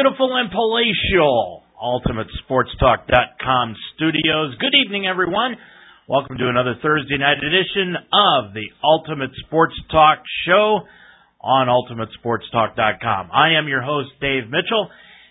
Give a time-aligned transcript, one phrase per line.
[0.00, 4.56] beautiful and palatial UltimateSportsTalk.com studios.
[4.58, 5.56] Good evening, everyone.
[6.08, 10.88] Welcome to another Thursday night edition of the Ultimate Sports Talk Show
[11.42, 13.28] on UltimateSportsTalk.com.
[13.30, 14.88] I am your host, Dave Mitchell,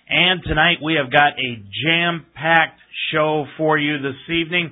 [0.07, 1.49] and tonight we have got a
[1.83, 2.79] jam-packed
[3.11, 4.69] show for you this evening.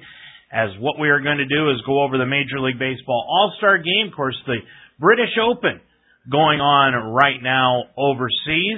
[0.54, 3.80] As what we are going to do is go over the Major League Baseball All-Star
[3.80, 4.62] Game, of course, the
[5.00, 5.82] British Open
[6.30, 8.78] going on right now overseas,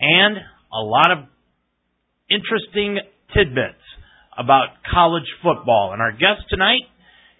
[0.00, 0.36] and
[0.72, 1.18] a lot of
[2.30, 2.98] interesting
[3.34, 3.82] tidbits
[4.38, 5.92] about college football.
[5.92, 6.82] And our guest tonight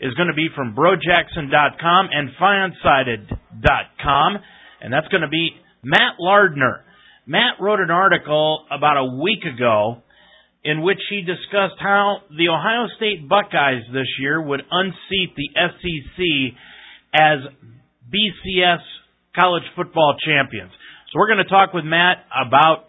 [0.00, 4.38] is going to be from brojackson.com and FanSided.com,
[4.81, 5.50] and that's going to be
[5.83, 6.84] Matt Lardner.
[7.27, 10.03] Matt wrote an article about a week ago
[10.64, 16.22] in which he discussed how the Ohio State Buckeyes this year would unseat the SEC
[17.14, 17.38] as
[18.12, 18.83] BCS
[19.38, 20.72] college football champions.
[21.11, 22.86] So we're going to talk with Matt about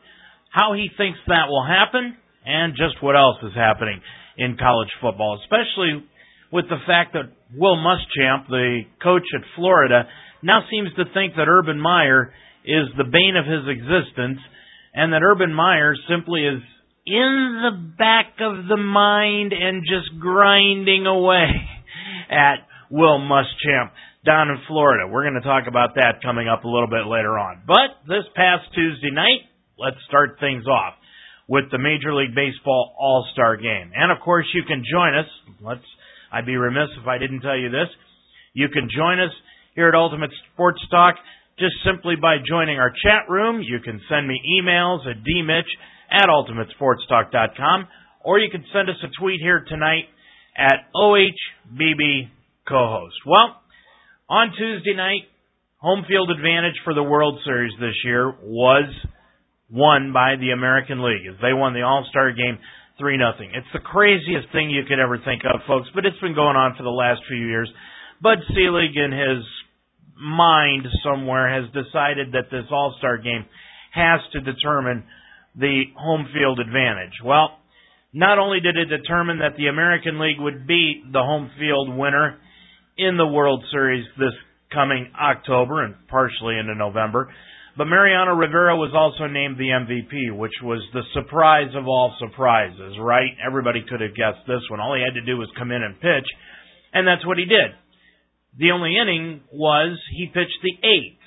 [0.51, 3.99] how he thinks that will happen and just what else is happening
[4.37, 6.05] in college football, especially
[6.53, 10.03] with the fact that Will Muschamp, the coach at Florida,
[10.43, 12.31] now seems to think that Urban Meyer
[12.63, 14.37] is the bane of his existence
[14.93, 16.61] and that Urban Meyer simply is
[17.07, 21.49] in the back of the mind and just grinding away
[22.29, 23.89] at Will Muschamp
[24.25, 25.07] down in Florida.
[25.07, 27.63] We're going to talk about that coming up a little bit later on.
[27.65, 30.93] But this past Tuesday night, let's start things off
[31.47, 33.91] with the Major League Baseball All-Star Game.
[33.95, 35.29] And of course, you can join us.
[35.59, 35.85] Let's
[36.31, 37.89] I'd be remiss if I didn't tell you this.
[38.53, 39.31] You can join us
[39.75, 41.15] here at Ultimate Sports Talk
[41.59, 43.61] just simply by joining our chat room.
[43.61, 45.67] You can send me emails at dmitch
[46.09, 47.87] at ultimatesportstalk.com
[48.23, 50.05] or you can send us a tweet here tonight
[50.57, 52.29] at OHBB
[52.67, 53.15] co-host.
[53.25, 53.60] Well,
[54.31, 55.27] on Tuesday night,
[55.75, 58.87] home field advantage for the World Series this year was
[59.69, 62.57] won by the American League as they won the All-Star game
[62.97, 63.51] 3 nothing.
[63.53, 66.75] It's the craziest thing you could ever think of, folks, but it's been going on
[66.77, 67.67] for the last few years.
[68.23, 69.43] Bud Selig in his
[70.15, 73.43] mind somewhere has decided that this All-Star game
[73.91, 75.03] has to determine
[75.59, 77.19] the home field advantage.
[77.19, 77.59] Well,
[78.13, 82.39] not only did it determine that the American League would beat the home field winner
[82.97, 84.33] in the World Series this
[84.73, 87.33] coming October and partially into November.
[87.77, 92.95] But Mariano Rivera was also named the MVP, which was the surprise of all surprises,
[92.99, 93.31] right?
[93.45, 94.79] Everybody could have guessed this one.
[94.79, 96.27] All he had to do was come in and pitch,
[96.93, 97.71] and that's what he did.
[98.59, 101.23] The only inning was he pitched the eighth,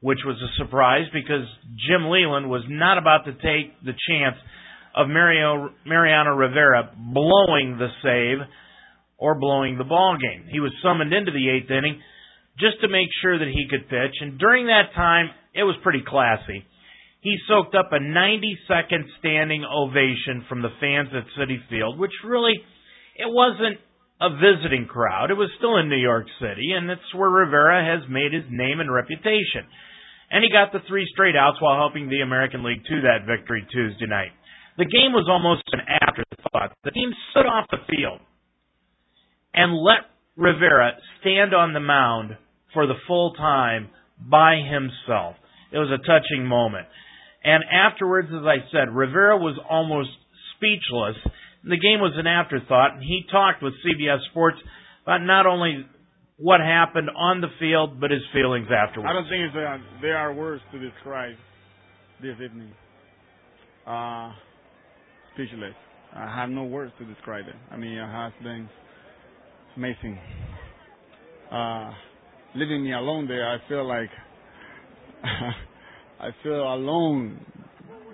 [0.00, 1.44] which was a surprise because
[1.86, 4.36] Jim Leyland was not about to take the chance
[4.96, 8.46] of Mario, Mariano Rivera blowing the save
[9.18, 10.46] or blowing the ball game.
[10.50, 12.00] He was summoned into the eighth inning
[12.58, 16.02] just to make sure that he could pitch, and during that time, it was pretty
[16.06, 16.62] classy.
[17.20, 22.12] He soaked up a 90 second standing ovation from the fans at Citi Field, which
[22.22, 22.54] really,
[23.16, 23.80] it wasn't
[24.20, 25.30] a visiting crowd.
[25.30, 28.78] It was still in New York City, and it's where Rivera has made his name
[28.78, 29.66] and reputation.
[30.30, 33.66] And he got the three straight outs while helping the American League to that victory
[33.72, 34.32] Tuesday night.
[34.76, 36.76] The game was almost an afterthought.
[36.84, 38.20] The team stood off the field
[39.54, 42.36] and let Rivera stand on the mound
[42.72, 45.36] for the full time by himself.
[45.72, 46.86] It was a touching moment.
[47.42, 50.10] And afterwards, as I said, Rivera was almost
[50.56, 51.16] speechless.
[51.62, 54.58] The game was an afterthought, and he talked with CBS Sports
[55.04, 55.86] about not only
[56.36, 59.08] what happened on the field, but his feelings afterwards.
[59.08, 61.36] I don't think it's a, there are words to describe
[62.20, 62.72] this evening.
[63.86, 64.32] Uh,
[65.34, 65.74] speechless.
[66.14, 67.54] I have no words to describe it.
[67.70, 68.68] I mean, it has been
[69.76, 70.18] amazing.
[71.50, 71.90] Uh,
[72.54, 74.10] leaving me alone there, I feel like
[76.20, 77.44] I feel alone,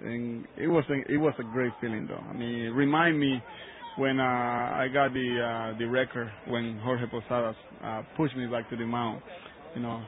[0.03, 2.23] and it was a, it was a great feeling though.
[2.29, 3.41] I mean, it remind me
[3.99, 8.69] when uh, I got the uh, the record when Jorge Posadas uh, pushed me back
[8.71, 9.23] to the mound.
[9.75, 10.03] You know,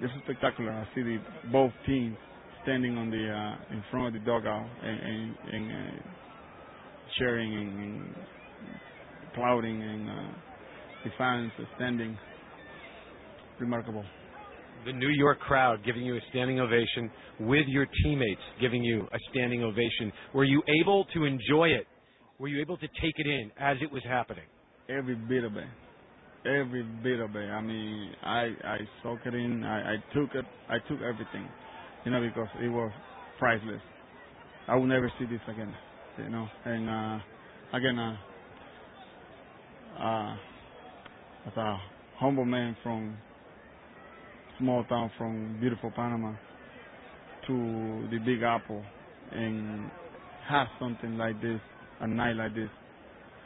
[0.00, 0.72] this is spectacular.
[0.72, 1.18] I see the
[1.50, 2.16] both teams
[2.62, 6.00] standing on the uh, in front of the dugout and, and, and uh,
[7.18, 8.14] cheering and, and
[9.32, 10.32] applauding and uh,
[11.04, 12.16] the fans standing.
[13.58, 14.04] Remarkable.
[14.86, 17.10] The New York crowd giving you a standing ovation
[17.40, 20.12] with your teammates giving you a standing ovation.
[20.34, 21.86] Were you able to enjoy it?
[22.38, 24.44] Were you able to take it in as it was happening?
[24.88, 25.68] Every bit of it.
[26.44, 27.48] Every bit of it.
[27.48, 29.62] I mean, I I soaked it in.
[29.62, 30.44] I, I took it.
[30.68, 31.46] I took everything.
[32.04, 32.90] You know, because it was
[33.38, 33.80] priceless.
[34.66, 35.72] I will never see this again.
[36.18, 38.16] You know, and uh, again, uh,
[40.02, 40.36] uh,
[41.46, 41.76] as a
[42.18, 43.16] humble man from
[44.58, 46.34] small town from beautiful Panama
[47.46, 48.84] to the Big Apple
[49.32, 49.90] and
[50.48, 51.60] have something like this,
[52.00, 52.70] a night like this,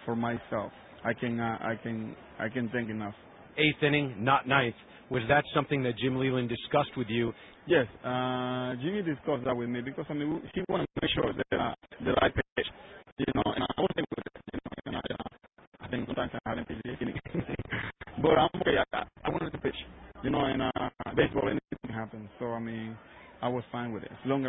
[0.04, 0.72] for myself.
[1.04, 3.14] I can uh, I can I can thank enough.
[3.56, 4.74] Eighth inning, not ninth.
[5.10, 7.32] Was that something that Jim Leyland discussed with you?
[7.66, 11.32] Yes, uh, Jimmy discussed that with me because I mean he wanted to make sure
[11.32, 12.66] that uh, that I pitch,
[13.18, 16.06] you know, and I was able with it, you know, and I, uh, I think
[16.06, 17.56] sometimes I haven't pitched anything,
[18.22, 18.76] but I'm okay.
[18.92, 19.76] I, I wanted to pitch,
[20.24, 20.70] you know, and uh,
[21.16, 22.96] baseball anything happens, so I mean
[23.42, 23.92] I was fine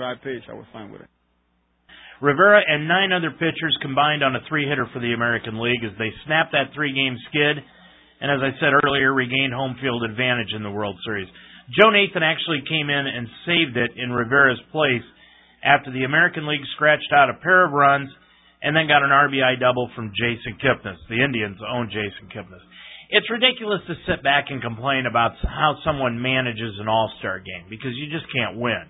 [0.07, 1.09] I pitch, I was fine with it.
[2.21, 5.93] Rivera and nine other pitchers combined on a three hitter for the American League as
[5.99, 7.61] they snapped that three game skid
[8.19, 11.29] and as I said earlier, regained home field advantage in the World Series.
[11.77, 15.05] Joe Nathan actually came in and saved it in Rivera's place
[15.61, 18.09] after the American League scratched out a pair of runs
[18.63, 22.63] and then got an RBI double from Jason Kipnis, the Indians' own Jason Kipnis.
[23.09, 27.93] It's ridiculous to sit back and complain about how someone manages an all-star game because
[27.93, 28.81] you just can't win.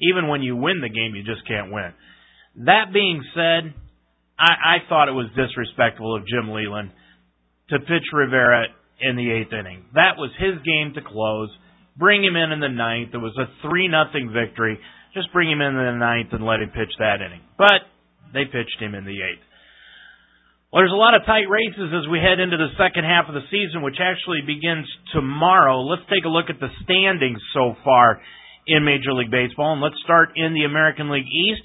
[0.00, 1.92] Even when you win the game, you just can't win.
[2.64, 3.72] That being said,
[4.38, 6.90] I, I thought it was disrespectful of Jim Leyland
[7.70, 8.66] to pitch Rivera
[9.00, 9.84] in the eighth inning.
[9.94, 11.50] That was his game to close.
[11.96, 13.12] Bring him in in the ninth.
[13.14, 14.78] It was a three nothing victory.
[15.14, 17.40] Just bring him in in the ninth and let him pitch that inning.
[17.56, 17.88] But
[18.32, 19.44] they pitched him in the eighth.
[20.72, 23.34] Well, there's a lot of tight races as we head into the second half of
[23.34, 24.84] the season, which actually begins
[25.14, 25.80] tomorrow.
[25.80, 28.20] Let's take a look at the standings so far
[28.66, 31.62] in Major League Baseball, and let's start in the American League East,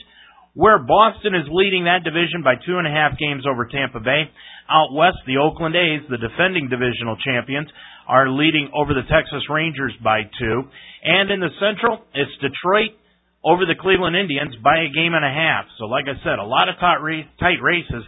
[0.54, 4.30] where Boston is leading that division by two and a half games over Tampa Bay.
[4.70, 7.68] Out west, the Oakland A's, the defending divisional champions,
[8.08, 10.58] are leading over the Texas Rangers by two.
[11.04, 12.96] And in the Central, it's Detroit
[13.44, 15.66] over the Cleveland Indians by a game and a half.
[15.80, 18.04] So, like I said, a lot of tight races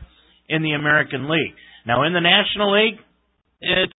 [0.47, 1.55] in the American League.
[1.87, 2.99] Now, in the National League,
[3.59, 3.93] it's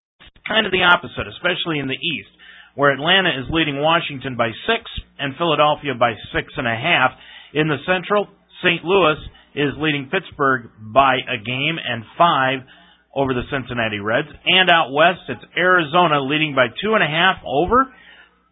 [0.46, 2.33] kind of the opposite, especially in the East,
[2.74, 7.12] where Atlanta is leading Washington by six and Philadelphia by six and a half.
[7.54, 8.26] In the Central,
[8.62, 8.84] St.
[8.84, 9.18] Louis
[9.54, 12.66] is leading Pittsburgh by a game and five
[13.14, 14.28] over the Cincinnati Reds.
[14.44, 17.86] And out west, it's Arizona leading by two and a half over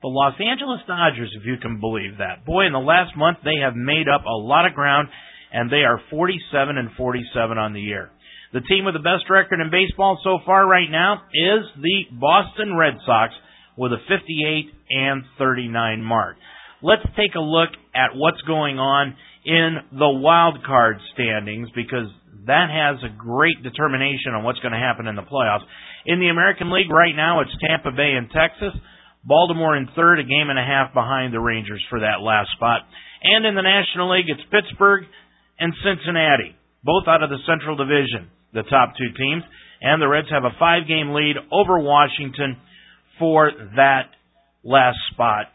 [0.03, 2.45] the Los Angeles Dodgers, if you can believe that.
[2.45, 5.09] Boy, in the last month, they have made up a lot of ground,
[5.53, 8.11] and they are 47 and 47 on the year.
[8.53, 12.77] The team with the best record in baseball so far right now is the Boston
[12.77, 13.33] Red Sox
[13.77, 16.37] with a 58 and 39 mark.
[16.83, 19.15] Let's take a look at what's going on
[19.45, 22.11] in the wild card standings because
[22.47, 25.67] that has a great determination on what's going to happen in the playoffs.
[26.07, 28.75] In the American League right now, it's Tampa Bay and Texas.
[29.25, 32.83] Baltimore in third, a game and a half behind the Rangers for that last spot.
[33.23, 35.07] And in the National League, it's Pittsburgh
[35.61, 39.47] and Cincinnati, both out of the Central Division, the top two teams.
[39.81, 42.59] And the Reds have a five game lead over Washington
[43.19, 44.11] for that
[44.65, 45.47] last spot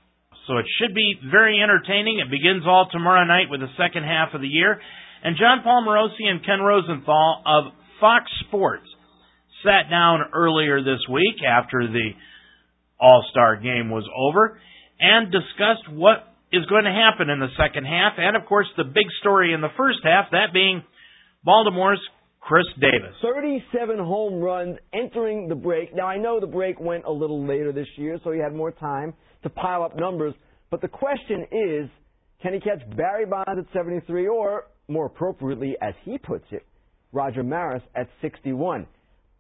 [0.48, 2.20] so it should be very entertaining.
[2.20, 4.80] It begins all tomorrow night with the second half of the year.
[5.24, 8.88] And Jon Paul Morosi and Ken Rosenthal of Fox Sports
[9.64, 12.12] sat down earlier this week after the
[13.00, 14.58] All Star game was over
[15.00, 16.24] and discussed what
[16.54, 18.14] is going to happen in the second half.
[18.18, 20.82] And of course, the big story in the first half, that being
[21.44, 22.02] Baltimore's
[22.48, 23.14] Chris Davis.
[23.22, 25.94] 37 home runs entering the break.
[25.94, 28.72] Now, I know the break went a little later this year, so he had more
[28.72, 29.14] time
[29.44, 30.34] to pile up numbers.
[30.72, 31.90] But the question is,
[32.42, 36.66] can he catch Barry Bonds at 73 or, more appropriately, as he puts it,
[37.12, 38.88] Roger Maris at 61?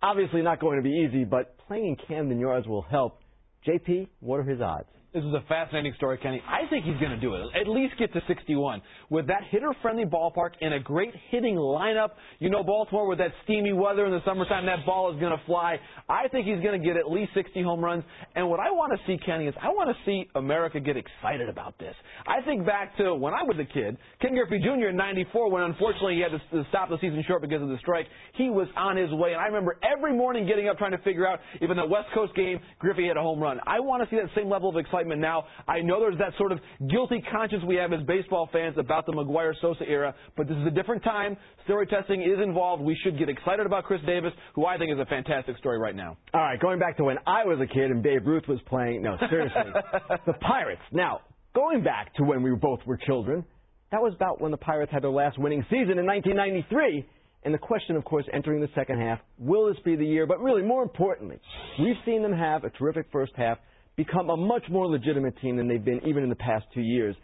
[0.03, 3.21] Obviously not going to be easy, but playing in Camden Yards will help.
[3.65, 4.89] JP, what are his odds?
[5.13, 6.43] This is a fascinating story, Kenny.
[6.45, 7.41] I think he's going to do it.
[7.59, 8.81] At least get to 61.
[9.09, 12.09] With that hitter-friendly ballpark and a great hitting lineup,
[12.39, 15.41] you know Baltimore with that steamy weather in the summertime, that ball is going to
[15.45, 15.79] fly.
[16.09, 18.03] I think he's going to get at least 60 home runs.
[18.35, 21.47] And what I want to see, Kenny, is I want to see America get excited
[21.47, 21.95] about this.
[22.27, 24.89] I think back to when I was a kid, Ken Griffey Jr.
[24.89, 28.07] in 94, when unfortunately he had to stop the season short because of the strike.
[28.35, 29.31] He was on his way.
[29.31, 32.09] And I remember every morning getting up trying to figure out if in the West
[32.13, 33.61] Coast game, Griffey had a home run.
[33.65, 35.45] I want to see that same level of excitement excitement now.
[35.67, 39.11] I know there's that sort of guilty conscience we have as baseball fans about the
[39.11, 41.37] McGwire Sosa era, but this is a different time.
[41.67, 42.81] Steroid testing is involved.
[42.81, 45.95] We should get excited about Chris Davis, who I think is a fantastic story right
[45.95, 46.17] now.
[46.33, 49.01] All right, going back to when I was a kid and Babe Ruth was playing.
[49.03, 49.71] No, seriously.
[50.25, 50.81] the Pirates.
[50.91, 51.21] Now,
[51.53, 53.43] going back to when we both were children,
[53.91, 57.05] that was about when the Pirates had their last winning season in 1993.
[57.43, 60.25] And the question, of course, entering the second half, will this be the year?
[60.25, 61.37] But really, more importantly,
[61.79, 63.57] we've seen them have a terrific first half
[63.97, 67.15] become a much more legitimate team than they've been even in the past two years.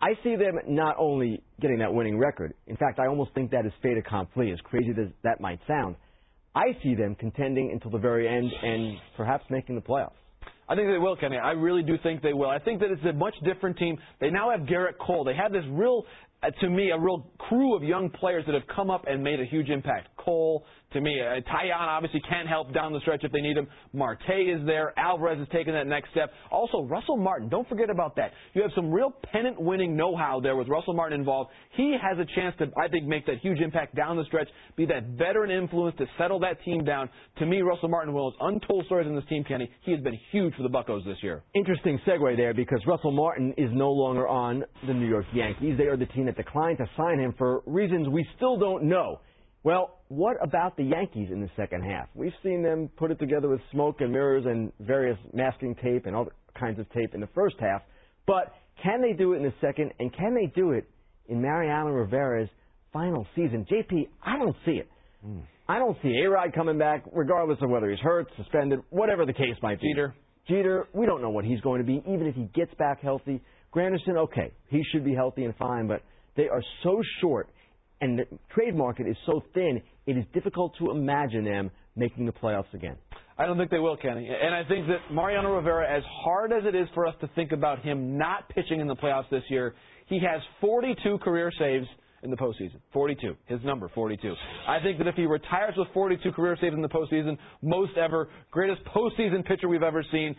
[0.00, 3.66] I see them not only getting that winning record, in fact, I almost think that
[3.66, 5.96] is fait accompli, as crazy as that might sound.
[6.54, 10.12] I see them contending until the very end and perhaps making the playoffs.
[10.68, 11.38] I think they will, Kenny.
[11.38, 12.50] I really do think they will.
[12.50, 13.98] I think that it's a much different team.
[14.20, 15.24] They now have Gerrit Cole.
[15.24, 16.04] They have this real
[16.42, 19.40] uh, to me, a real crew of young players that have come up and made
[19.40, 20.08] a huge impact.
[20.16, 20.64] Cole,
[20.96, 23.68] to me, uh, Taillon obviously can help down the stretch if they need him.
[23.92, 24.98] Marte is there.
[24.98, 26.30] Alvarez is taking that next step.
[26.50, 27.50] Also, Russell Martin.
[27.50, 28.32] Don't forget about that.
[28.54, 31.50] You have some real pennant-winning know-how there with Russell Martin involved.
[31.76, 34.86] He has a chance to, I think, make that huge impact down the stretch, be
[34.86, 37.10] that veteran influence to settle that team down.
[37.40, 39.70] To me, Russell Martin Willis, untold stories in this team, Kenny.
[39.82, 41.42] He has been huge for the Buccos this year.
[41.54, 45.76] Interesting segue there because Russell Martin is no longer on the New York Yankees.
[45.76, 49.20] They are the team that declined to sign him for reasons we still don't know.
[49.66, 52.06] Well, what about the Yankees in the second half?
[52.14, 56.14] We've seen them put it together with smoke and mirrors and various masking tape and
[56.14, 57.82] all kinds of tape in the first half.
[58.28, 59.90] But can they do it in the second?
[59.98, 60.88] And can they do it
[61.26, 62.48] in Mariano Rivera's
[62.92, 63.66] final season?
[63.68, 64.88] JP, I don't see it.
[65.26, 65.42] Mm.
[65.68, 69.56] I don't see A-Rod coming back, regardless of whether he's hurt, suspended, whatever the case
[69.64, 69.92] might be.
[69.92, 70.14] Jeter.
[70.46, 73.42] Jeter, we don't know what he's going to be, even if he gets back healthy.
[73.74, 76.02] Granderson, okay, he should be healthy and fine, but
[76.36, 77.48] they are so short
[78.00, 82.32] and the trade market is so thin, it is difficult to imagine them making the
[82.32, 82.96] playoffs again.
[83.38, 84.28] I don't think they will, Kenny.
[84.28, 87.52] And I think that Mariano Rivera, as hard as it is for us to think
[87.52, 89.74] about him not pitching in the playoffs this year,
[90.06, 91.86] he has 42 career saves
[92.22, 92.80] in the postseason.
[92.92, 93.36] 42.
[93.46, 94.34] His number, 42.
[94.66, 98.28] I think that if he retires with 42 career saves in the postseason, most ever,
[98.50, 100.34] greatest postseason pitcher we've ever seen,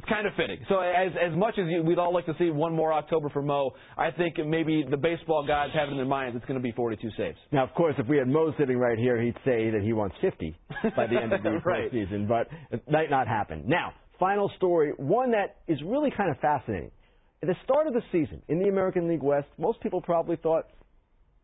[0.00, 0.58] it's kind of fitting.
[0.68, 3.42] So as as much as you, we'd all like to see one more October for
[3.42, 6.72] Mo, I think maybe the baseball gods have in their minds it's going to be
[6.72, 7.36] 42 saves.
[7.52, 10.16] Now, of course, if we had Mo sitting right here, he'd say that he wants
[10.22, 10.56] 50
[10.96, 11.90] by the end of the right.
[11.92, 13.64] season, but it might not happen.
[13.66, 16.90] Now, final story, one that is really kind of fascinating.
[17.42, 20.64] At the start of the season in the American League West, most people probably thought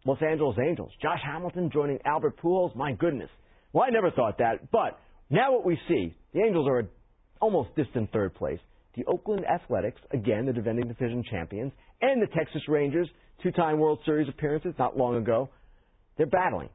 [0.06, 2.74] Los Angeles Angels, Josh Hamilton joining Albert Pujols.
[2.74, 3.28] My goodness.
[3.74, 4.98] Well, I never thought that, but
[5.28, 6.84] now what we see, the Angels are a
[7.40, 8.58] almost distant third place.
[8.96, 13.08] The Oakland Athletics, again, the defending division champions, and the Texas Rangers,
[13.42, 15.50] two time World Series appearances not long ago,
[16.16, 16.70] they're battling.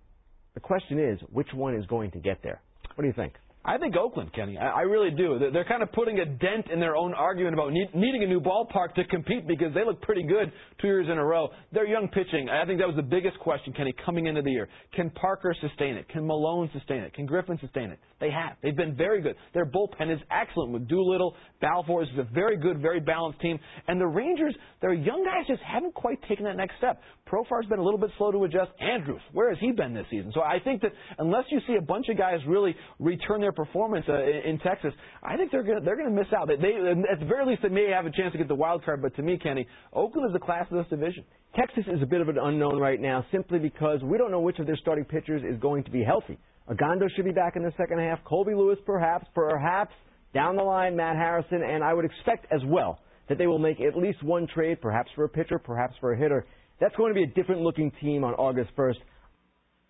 [0.54, 2.62] The question is, which one is going to get there?
[2.96, 3.34] What do you think?
[3.64, 4.58] I think Oakland, Kenny.
[4.58, 5.38] I, I really do.
[5.38, 8.28] They're, they're kind of putting a dent in their own argument about need, needing a
[8.28, 10.52] new ballpark to compete because they look pretty good
[10.82, 11.50] two years in a row.
[11.72, 14.68] Their young pitching, I think that was the biggest question, Kenny, coming into the year.
[14.96, 16.10] Can Parker sustain it?
[16.10, 17.14] Can Milone sustain it?
[17.14, 18.00] Can Griffin sustain it?
[18.22, 18.56] They have.
[18.62, 19.36] They've been very good.
[19.56, 22.04] Their bullpen is excellent with Doolittle, Balfour.
[22.04, 23.60] is a very good, very balanced team.
[23.88, 27.02] And the Rangers, their young guys just haven't quite taken that next step.
[27.28, 28.72] Profar's been a little bit slow to adjust.
[28.80, 30.32] Andrus, where has he been this season?
[30.36, 34.06] So I think that unless you see a bunch of guys really return their performance
[34.08, 36.48] uh, in, in Texas, I think they're gonna, they're going to miss out.
[36.48, 36.74] They, they,
[37.12, 39.02] at the very least, they may have a chance to get the wild card.
[39.02, 41.24] But to me, Kenny, Oakland is the class of this division.
[41.56, 44.60] Texas is a bit of an unknown right now, simply because we don't know which
[44.60, 46.38] of their starting pitchers is going to be healthy.
[46.72, 48.24] Ogando should be back in the second half.
[48.24, 49.94] Colby Lewis, perhaps, perhaps
[50.34, 53.82] down the line, Matt Harrison, and I would expect as well that they will make
[53.82, 56.46] at least one trade, perhaps for a pitcher, perhaps for a hitter.
[56.80, 58.96] That's going to be a different looking team on August 1st.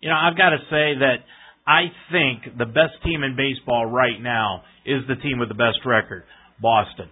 [0.00, 1.22] You know, I've got to say that
[1.66, 5.78] I think the best team in baseball right now is the team with the best
[5.86, 6.24] record,
[6.60, 7.06] Boston.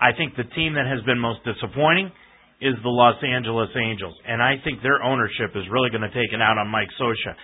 [0.00, 2.12] I think the team that has been most disappointing
[2.60, 6.32] is the Los Angeles Angels, and I think their ownership is really going to take
[6.32, 7.34] it out on Mike Scioscia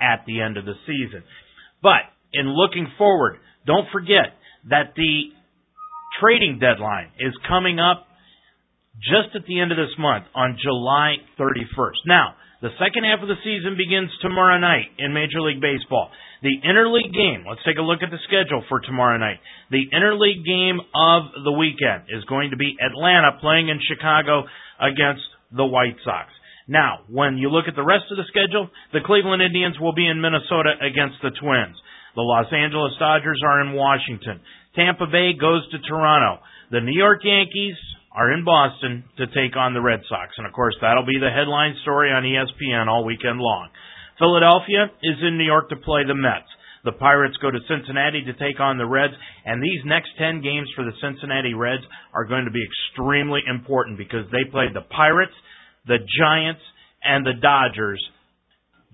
[0.00, 1.22] at the end of the season.
[1.82, 4.34] But in looking forward, don't forget
[4.70, 5.30] that the
[6.20, 8.06] trading deadline is coming up
[8.98, 12.02] just at the end of this month on July 31st.
[12.06, 16.10] Now, the second half of the season begins tomorrow night in Major League Baseball.
[16.42, 19.38] The interleague game, let's take a look at the schedule for tomorrow night.
[19.70, 24.42] The interleague game of the weekend is going to be Atlanta playing in Chicago
[24.82, 25.22] against
[25.54, 26.30] the White Sox.
[26.68, 30.06] Now, when you look at the rest of the schedule, the Cleveland Indians will be
[30.06, 31.80] in Minnesota against the Twins.
[32.14, 34.44] The Los Angeles Dodgers are in Washington.
[34.76, 36.44] Tampa Bay goes to Toronto.
[36.70, 37.76] The New York Yankees
[38.12, 40.36] are in Boston to take on the Red Sox.
[40.36, 43.68] And of course, that'll be the headline story on ESPN all weekend long.
[44.18, 46.50] Philadelphia is in New York to play the Mets.
[46.84, 50.70] The Pirates go to Cincinnati to take on the Reds, and these next 10 games
[50.76, 51.82] for the Cincinnati Reds
[52.14, 55.34] are going to be extremely important because they play the Pirates,
[55.88, 56.62] the Giants,
[57.02, 58.02] and the Dodgers.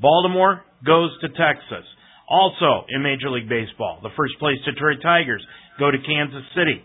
[0.01, 1.85] Baltimore goes to Texas.
[2.29, 5.45] Also in Major League Baseball, the first place Detroit Tigers
[5.79, 6.81] go to Kansas City.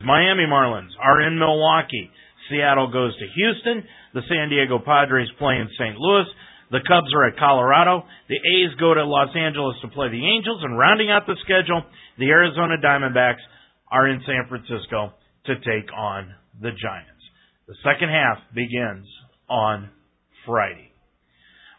[0.00, 2.10] Miami Marlins are in Milwaukee.
[2.48, 3.84] Seattle goes to Houston.
[4.14, 5.96] The San Diego Padres play in St.
[5.98, 6.26] Louis.
[6.70, 8.04] The Cubs are at Colorado.
[8.28, 10.62] The A's go to Los Angeles to play the Angels.
[10.62, 11.82] And rounding out the schedule,
[12.18, 13.42] the Arizona Diamondbacks
[13.90, 15.12] are in San Francisco
[15.46, 16.32] to take on
[16.62, 17.20] the Giants.
[17.66, 19.06] The second half begins
[19.50, 19.90] on
[20.46, 20.92] Friday.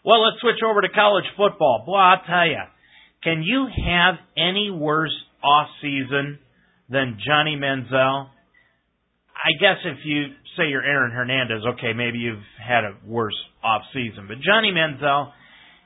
[0.05, 1.83] Well, let's switch over to college football.
[1.85, 2.61] Boy, I'll tell you,
[3.23, 6.39] can you have any worse off season
[6.91, 8.27] than Johnny Manziel.
[9.33, 13.81] I guess if you say you're Aaron Hernandez, okay, maybe you've had a worse off
[13.93, 14.27] season.
[14.27, 15.31] But Johnny Manziel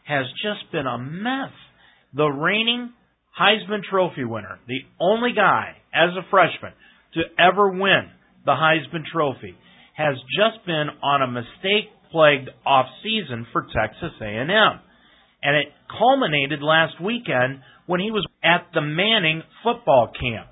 [0.05, 1.53] has just been a mess.
[2.13, 2.91] The reigning
[3.39, 6.73] Heisman Trophy winner, the only guy as a freshman
[7.13, 8.09] to ever win
[8.45, 9.55] the Heisman Trophy,
[9.95, 14.79] has just been on a mistake-plagued off season for Texas A&M.
[15.41, 20.47] And it culminated last weekend when he was at the Manning football camp.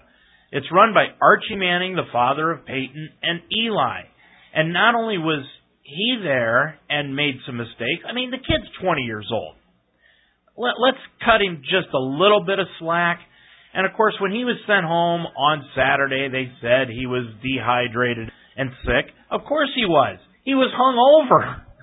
[0.52, 4.02] It's run by Archie Manning, the father of Peyton and Eli.
[4.54, 5.44] And not only was
[5.82, 9.56] he there and made some mistakes, I mean, the kid's 20 years old.
[10.56, 13.20] Let, let's cut him just a little bit of slack.
[13.74, 18.32] And of course, when he was sent home on Saturday, they said he was dehydrated
[18.57, 19.13] and sick.
[19.31, 20.19] Of course he was.
[20.43, 21.62] He was hung over.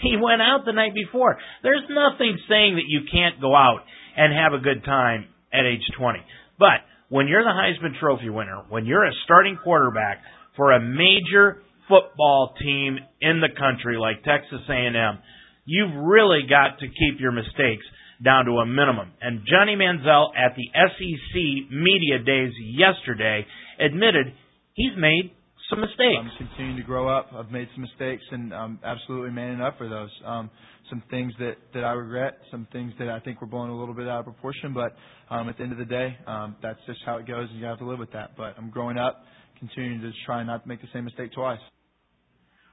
[0.00, 1.36] He went out the night before.
[1.62, 3.80] There's nothing saying that you can't go out
[4.16, 6.18] and have a good time at age 20.
[6.58, 10.20] But when you're the Heisman Trophy winner, when you're a starting quarterback
[10.56, 15.18] for a major football team in the country like Texas A&M,
[15.64, 17.84] you've really got to keep your mistakes
[18.24, 19.12] down to a minimum.
[19.20, 23.46] And Johnny Manziel at the SEC media days yesterday
[23.78, 24.32] admitted
[24.74, 25.32] he's made
[25.70, 26.16] some mistakes.
[26.20, 27.30] I'm continuing to grow up.
[27.34, 30.10] I've made some mistakes, and I'm absolutely manning up for those.
[30.24, 30.50] Um,
[30.90, 33.94] some things that that I regret, some things that I think were blown a little
[33.94, 34.72] bit out of proportion.
[34.72, 34.94] But
[35.34, 37.66] um, at the end of the day, um, that's just how it goes, and you
[37.66, 38.36] have to live with that.
[38.36, 39.24] But I'm growing up,
[39.58, 41.60] continuing to try not to make the same mistake twice.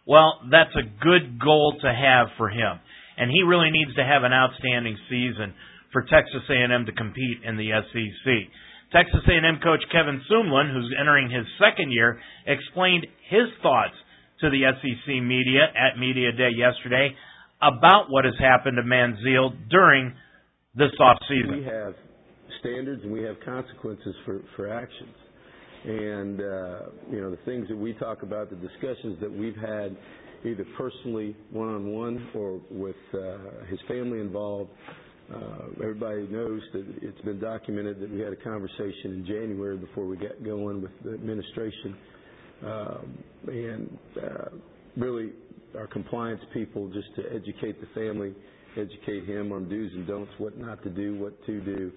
[0.05, 2.79] Well, that's a good goal to have for him,
[3.17, 5.53] and he really needs to have an outstanding season
[5.91, 8.31] for Texas A&M to compete in the SEC.
[8.93, 13.95] Texas A&M coach Kevin Sumlin, who's entering his second year, explained his thoughts
[14.41, 17.09] to the SEC media at Media Day yesterday
[17.61, 20.13] about what has happened to Manziel during
[20.75, 21.57] this offseason.
[21.57, 21.95] We have
[22.59, 25.15] standards and we have consequences for, for actions.
[25.85, 26.79] And, uh,
[27.11, 29.97] you know, the things that we talk about, the discussions that we've had
[30.45, 34.71] either personally one-on-one or with uh, his family involved,
[35.81, 40.17] everybody knows that it's been documented that we had a conversation in January before we
[40.17, 41.95] got going with the administration.
[42.65, 43.17] Um,
[43.47, 44.49] and uh,
[44.97, 45.31] really,
[45.77, 48.33] our compliance people just to educate the family,
[48.77, 51.91] educate him on do's and don'ts, what not to do, what to do,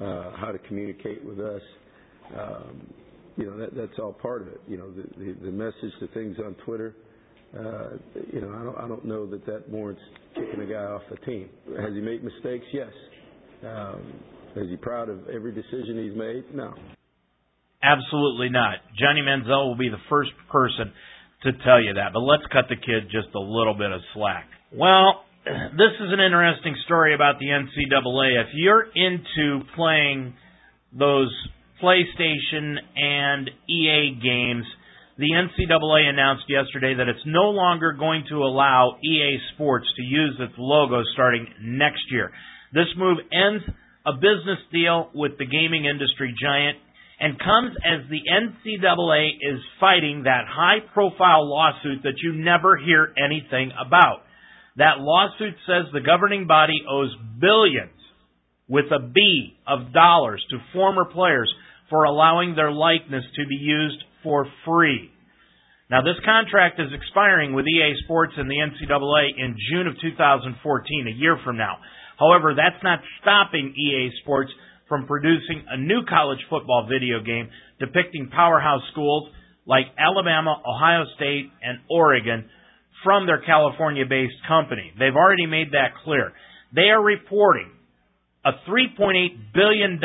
[0.00, 1.62] uh, how to communicate with us.
[2.38, 2.86] Um,
[3.36, 4.60] you know, that, that's all part of it.
[4.66, 7.05] You know, the, message, the things on Twitter, uh,
[7.58, 10.02] I don't, I don't know that that warrants
[10.34, 11.48] kicking a guy off the team.
[11.80, 12.64] Has he made mistakes?
[12.72, 12.90] Yes.
[13.64, 14.12] Um,
[14.56, 16.54] is he proud of every decision he's made?
[16.54, 16.74] No.
[17.82, 18.76] Absolutely not.
[18.98, 20.92] Johnny Manziel will be the first person
[21.44, 22.12] to tell you that.
[22.12, 24.46] But let's cut the kid just a little bit of slack.
[24.72, 28.42] Well, this is an interesting story about the NCAA.
[28.42, 30.34] If you're into playing
[30.92, 31.30] those
[31.82, 34.64] PlayStation and EA games,
[35.18, 40.36] the NCAA announced yesterday that it's no longer going to allow EA Sports to use
[40.38, 42.30] its logo starting next year.
[42.72, 43.64] This move ends
[44.04, 46.78] a business deal with the gaming industry giant
[47.18, 53.14] and comes as the NCAA is fighting that high profile lawsuit that you never hear
[53.16, 54.20] anything about.
[54.76, 57.96] That lawsuit says the governing body owes billions
[58.68, 61.50] with a B of dollars to former players
[61.88, 65.08] for allowing their likeness to be used for free.
[65.88, 71.06] Now, this contract is expiring with EA Sports and the NCAA in June of 2014,
[71.06, 71.78] a year from now.
[72.18, 74.50] However, that's not stopping EA Sports
[74.88, 79.30] from producing a new college football video game depicting powerhouse schools
[79.64, 82.50] like Alabama, Ohio State, and Oregon
[83.04, 84.90] from their California based company.
[84.98, 86.32] They've already made that clear.
[86.74, 87.70] They are reporting
[88.44, 90.00] a $3.8 billion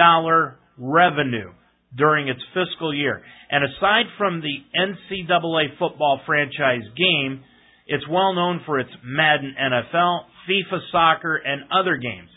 [0.78, 1.52] revenue
[1.96, 3.22] during its fiscal year.
[3.50, 7.44] And aside from the NCAA football franchise game,
[7.88, 12.30] it's well known for its Madden NFL, FIFA soccer, and other games.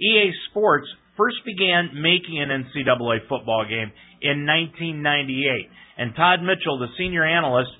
[0.00, 0.86] EA Sports
[1.16, 7.70] first began making an NCAA football game in 1998, and Todd Mitchell, the senior analyst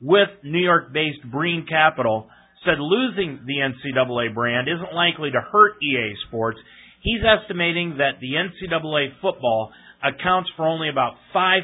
[0.00, 2.28] with New York based Brean Capital,
[2.64, 6.58] said losing the NCAA brand isn't likely to hurt EA Sports.
[7.02, 11.62] He's estimating that the NCAA football accounts for only about 5%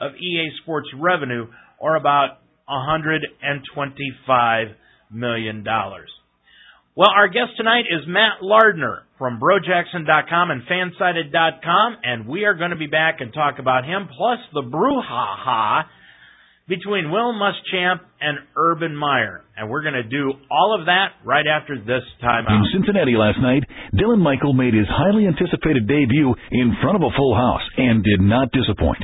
[0.00, 1.46] of EA Sports revenue,
[1.78, 4.74] or about $125
[5.10, 5.64] million.
[6.96, 12.70] Well, our guest tonight is Matt Lardner from Brojackson.com and Fansided.com, and we are going
[12.70, 15.84] to be back and talk about him, plus the brouhaha
[16.70, 19.42] between Will Muschamp and Urban Meyer.
[19.58, 22.62] And we're going to do all of that right after this timeout.
[22.62, 27.10] In Cincinnati last night, Dylan Michael made his highly anticipated debut in front of a
[27.18, 29.02] full house and did not disappoint.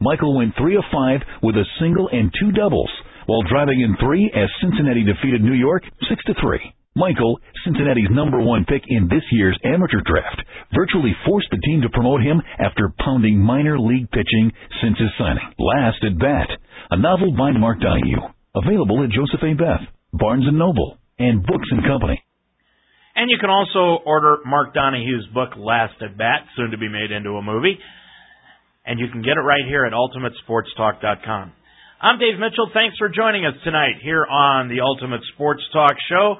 [0.00, 2.90] Michael went 3 of 5 with a single and two doubles,
[3.26, 6.74] while driving in 3 as Cincinnati defeated New York 6 to 3.
[6.96, 11.88] Michael, Cincinnati's number one pick in this year's amateur draft, virtually forced the team to
[11.90, 15.42] promote him after pounding minor league pitching since his signing.
[15.58, 16.46] Last at bat,
[16.90, 18.22] a novel by Mark Donohue,
[18.54, 19.54] available at Joseph A.
[19.58, 22.22] Beth, Barnes & Noble, and Books & Company.
[23.16, 27.10] And you can also order Mark Donohue's book, Last at Bat, soon to be made
[27.10, 27.78] into a movie.
[28.86, 31.52] And you can get it right here at UltimateSportsTalk.com.
[32.02, 32.70] I'm Dave Mitchell.
[32.74, 36.36] Thanks for joining us tonight here on the Ultimate Sports Talk Show.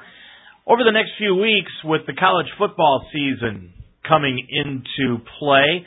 [0.67, 3.75] Over the next few weeks, with the college football season
[4.09, 5.85] coming into play,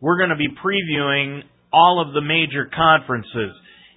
[0.00, 3.52] we're going to be previewing all of the major conferences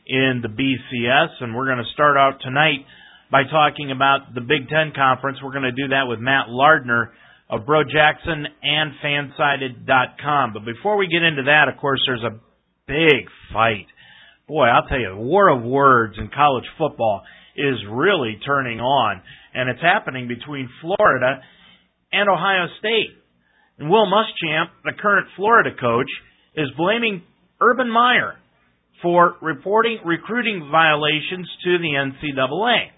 [0.05, 2.83] in the BCS, and we're going to start out tonight
[3.31, 5.37] by talking about the Big Ten Conference.
[5.41, 7.13] We're going to do that with Matt Lardner
[7.49, 10.51] of Bro Jackson and Fansided.com.
[10.51, 12.35] But before we get into that, of course, there's a
[12.85, 13.87] big fight.
[14.45, 17.21] Boy, I'll tell you, the war of words in college football
[17.55, 19.21] is really turning on
[19.57, 21.41] and it's happening between Florida
[22.11, 23.17] and Ohio State.
[23.79, 26.09] And Will Muschamp, the current Florida coach,
[26.55, 27.23] is blaming
[27.59, 28.35] Urban Meyer
[29.01, 32.89] for reporting recruiting violations to the NCAA.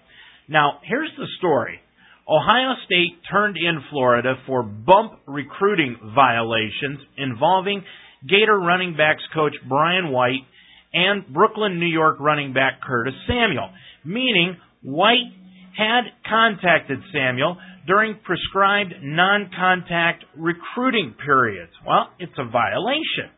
[0.48, 1.80] Now, here's the story.
[2.28, 7.82] Ohio State turned in Florida for bump recruiting violations involving
[8.28, 10.44] Gator running backs coach Brian White
[10.92, 13.70] and Brooklyn, New York running back Curtis Samuel,
[14.04, 15.32] meaning White
[15.76, 17.56] had contacted Samuel
[17.86, 21.72] during prescribed non-contact recruiting periods.
[21.86, 23.32] Well, it's a violation.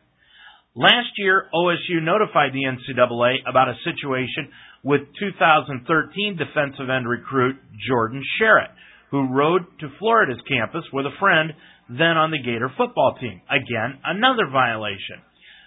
[0.75, 4.49] Last year, OSU notified the NCAA about a situation
[4.83, 8.73] with 2013 defensive end recruit Jordan Sherritt,
[9.11, 11.53] who rode to Florida's campus with a friend
[11.89, 13.41] then on the Gator football team.
[13.49, 15.21] Again, another violation.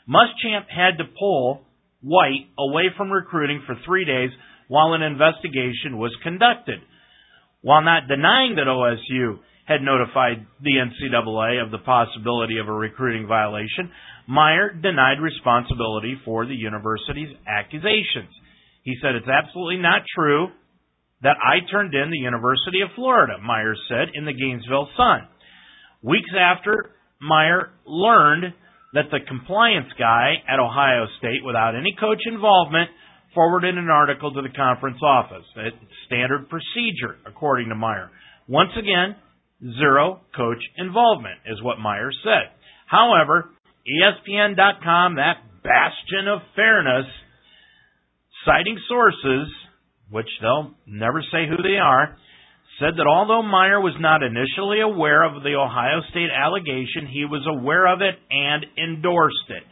[0.09, 1.67] Muschamp had to pull
[2.03, 4.31] White away from recruiting for three days
[4.69, 6.81] while an investigation was conducted.
[7.63, 13.27] While not denying that OSU had notified the NCAA of the possibility of a recruiting
[13.27, 13.91] violation,
[14.29, 18.31] Meyer denied responsibility for the university's accusations.
[18.83, 20.49] He said it's absolutely not true
[21.23, 25.27] that I turned in the University of Florida, Meyer said in the Gainesville Sun.
[26.03, 28.53] Weeks after Meyer learned
[28.93, 32.91] that the compliance guy at Ohio State, without any coach involvement,
[33.37, 35.45] forwarded an article to the conference office.
[35.57, 38.11] It's standard procedure, according to Meyer.
[38.49, 39.15] Once again,
[39.79, 42.57] zero coach involvement is what Meyer said.
[42.87, 43.51] However,
[43.87, 47.07] ESPN.com, that bastion of fairness,
[48.45, 49.49] citing sources,
[50.11, 52.17] which they'll never say who they are,
[52.81, 57.47] said that although Meyer was not initially aware of the Ohio State allegation, he was
[57.47, 59.63] aware of it and endorsed it.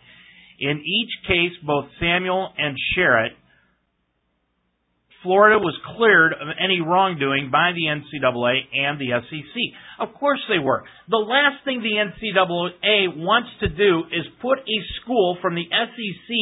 [0.60, 3.34] In each case, both Samuel and Sherritt
[5.24, 9.56] Florida was cleared of any wrongdoing by the NCAA and the SEC.
[9.98, 10.84] Of course they were.
[11.08, 16.36] The last thing the NCAA wants to do is put a school from the SEC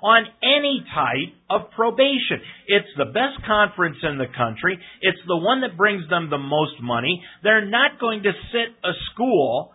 [0.00, 2.38] on any type of probation.
[2.68, 4.78] It's the best conference in the country.
[5.02, 7.20] It's the one that brings them the most money.
[7.42, 9.72] They're not going to sit a school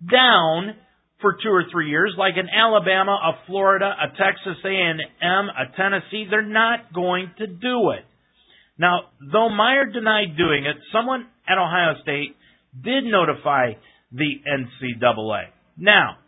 [0.00, 0.76] down
[1.24, 6.26] for two or three years, like an Alabama, a Florida, a Texas A&M, a Tennessee.
[6.28, 8.04] They're not going to do it.
[8.78, 12.36] Now, though Meyer denied doing it, someone at Ohio State
[12.76, 13.72] did notify
[14.12, 15.44] the NCAA.
[15.78, 16.18] Now,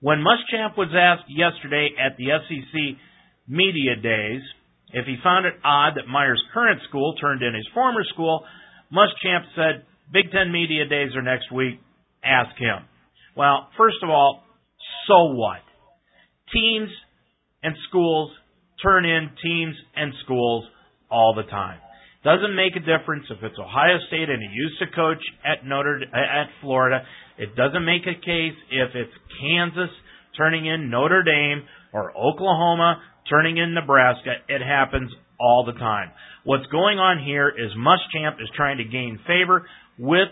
[0.00, 2.98] when Muschamp was asked yesterday at the SEC
[3.46, 4.42] media days
[4.92, 8.44] if he found it odd that Meyer's current school turned in his former school,
[8.92, 11.78] Muschamp said, Big Ten media days are next week.
[12.24, 12.84] Ask him.
[13.36, 14.44] Well, first of all,
[15.08, 15.60] so what?
[16.52, 16.90] Teams
[17.62, 18.30] and schools
[18.82, 20.64] turn in teams and schools
[21.10, 21.78] all the time.
[22.24, 26.02] Doesn't make a difference if it's Ohio State and he used to coach at Notre
[26.14, 27.02] at Florida.
[27.38, 29.90] It doesn't make a case if it's Kansas
[30.36, 34.34] turning in Notre Dame or Oklahoma turning in Nebraska.
[34.48, 36.10] It happens all the time.
[36.44, 39.66] What's going on here is Muschamp is trying to gain favor
[39.98, 40.28] with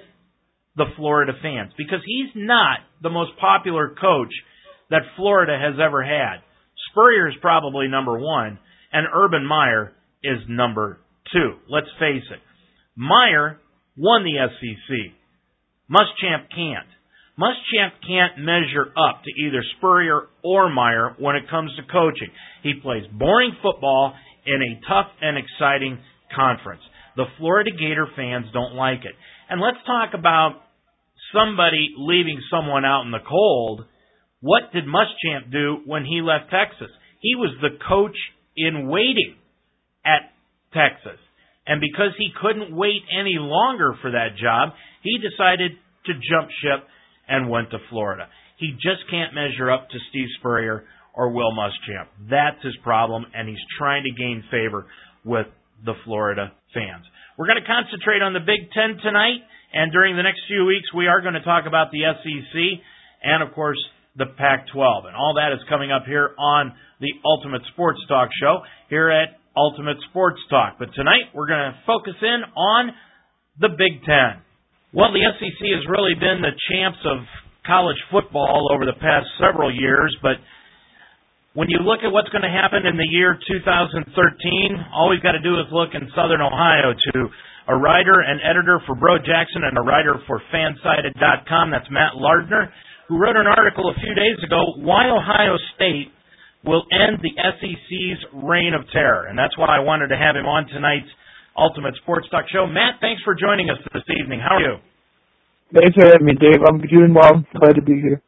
[0.81, 4.33] the Florida fans because he's not the most popular coach
[4.89, 6.41] that Florida has ever had.
[6.91, 8.59] Spurrier is probably number one,
[8.91, 9.93] and Urban Meyer
[10.25, 10.99] is number
[11.33, 11.61] two.
[11.69, 12.41] Let's face it.
[12.97, 13.61] Meyer
[13.95, 15.13] won the SEC.
[15.91, 16.89] Muschamp can't.
[17.39, 22.31] Muschamp can't measure up to either Spurrier or Meyer when it comes to coaching.
[22.63, 24.15] He plays boring football
[24.47, 25.99] in a tough and exciting
[26.35, 26.83] conference.
[27.17, 29.13] The Florida Gator fans don't like it.
[29.51, 30.63] And let's talk about
[31.35, 33.85] somebody leaving someone out in the cold.
[34.41, 36.91] what did Muschamp do when he left Texas?
[37.21, 38.17] He was the coach
[38.57, 39.37] in waiting
[40.05, 40.33] at
[40.73, 41.21] Texas.
[41.67, 44.71] And because he couldn't wait any longer for that job,
[45.03, 45.73] he decided
[46.07, 46.89] to jump ship
[47.29, 48.29] and went to Florida.
[48.59, 52.09] He just can't measure up to Steve Spurrier or Will Muschamp.
[52.29, 54.87] That's his problem, and he's trying to gain favor
[55.25, 55.47] with
[55.85, 57.05] the Florida fans.
[57.39, 59.41] We're going to concentrate on the Big Ten tonight,
[59.73, 62.55] and during the next few weeks, we are going to talk about the SEC
[63.23, 63.79] and, of course,
[64.17, 65.05] the Pac 12.
[65.07, 69.39] And all that is coming up here on the Ultimate Sports Talk Show here at
[69.57, 70.77] Ultimate Sports Talk.
[70.79, 72.91] But tonight, we're going to focus in on
[73.61, 74.43] the Big Ten.
[74.93, 77.23] Well, the SEC has really been the champs of
[77.67, 80.43] college football over the past several years, but
[81.55, 84.07] when you look at what's going to happen in the year 2013,
[84.95, 87.15] all we've got to do is look in southern Ohio to
[87.69, 91.71] a writer and editor for Bro Jackson and a writer for Fansided.com.
[91.71, 92.73] That's Matt Lardner,
[93.09, 96.13] who wrote an article a few days ago, Why Ohio State
[96.65, 99.27] Will End the SEC's Reign of Terror.
[99.29, 101.09] And that's why I wanted to have him on tonight's
[101.57, 102.67] Ultimate Sports Talk Show.
[102.67, 104.41] Matt, thanks for joining us this evening.
[104.41, 104.77] How are you?
[105.73, 106.61] Thanks for having me, Dave.
[106.67, 107.41] I'm doing well.
[107.57, 108.21] Glad to be here.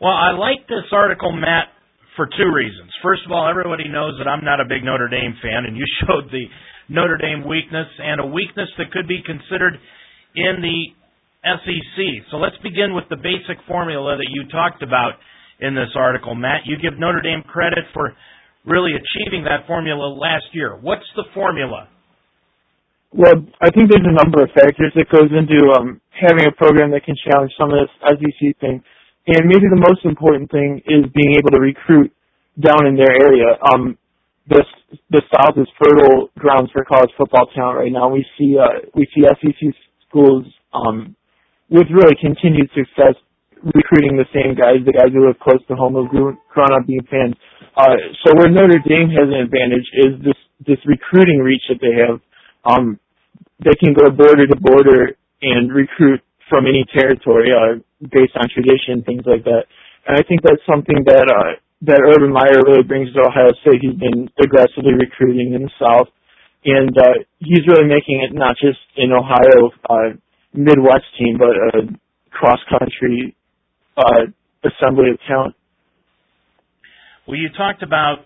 [0.00, 1.72] Well, I like this article, Matt,
[2.16, 2.90] for two reasons.
[3.02, 5.86] First of all, everybody knows that I'm not a big Notre Dame fan, and you
[6.04, 6.44] showed the
[6.88, 9.78] Notre Dame weakness and a weakness that could be considered
[10.36, 10.78] in the
[11.44, 11.98] SEC.
[12.30, 15.20] So let's begin with the basic formula that you talked about
[15.60, 16.62] in this article, Matt.
[16.64, 18.12] You give Notre Dame credit for
[18.64, 20.76] really achieving that formula last year.
[20.80, 21.88] What's the formula?
[23.12, 26.90] Well, I think there's a number of factors that goes into um, having a program
[26.90, 28.82] that can challenge some of this SEC thing,
[29.28, 32.10] and maybe the most important thing is being able to recruit
[32.58, 33.54] down in their area.
[33.70, 33.96] Um,
[34.48, 34.64] the
[35.10, 38.08] the South is fertile grounds for college football talent right now.
[38.08, 39.74] We see uh, we see SEC
[40.08, 41.16] schools um,
[41.70, 43.16] with really continued success
[43.64, 47.04] recruiting the same guys, the guys who live close to home, who've grown up being
[47.08, 47.32] fans.
[47.72, 51.96] Uh, so where Notre Dame has an advantage is this this recruiting reach that they
[51.96, 52.20] have.
[52.64, 53.00] Um,
[53.64, 59.02] they can go border to border and recruit from any territory uh, based on tradition,
[59.04, 59.64] things like that.
[60.06, 63.80] And I think that's something that uh, that Urban Meyer really brings to Ohio State.
[63.82, 66.08] He's been aggressively recruiting in the South,
[66.64, 70.16] and uh, he's really making it not just an Ohio uh,
[70.52, 71.92] Midwest team, but a
[72.30, 73.36] cross country
[73.96, 74.30] uh,
[74.64, 75.54] assembly of talent.
[77.26, 78.24] Well, you talked about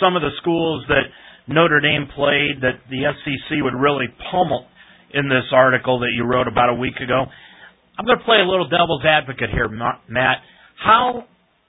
[0.00, 1.10] some of the schools that
[1.46, 4.66] Notre Dame played that the SEC would really pummel
[5.14, 7.26] in this article that you wrote about a week ago.
[7.98, 10.38] I'm going to play a little devil's advocate here, Matt.
[10.76, 11.24] How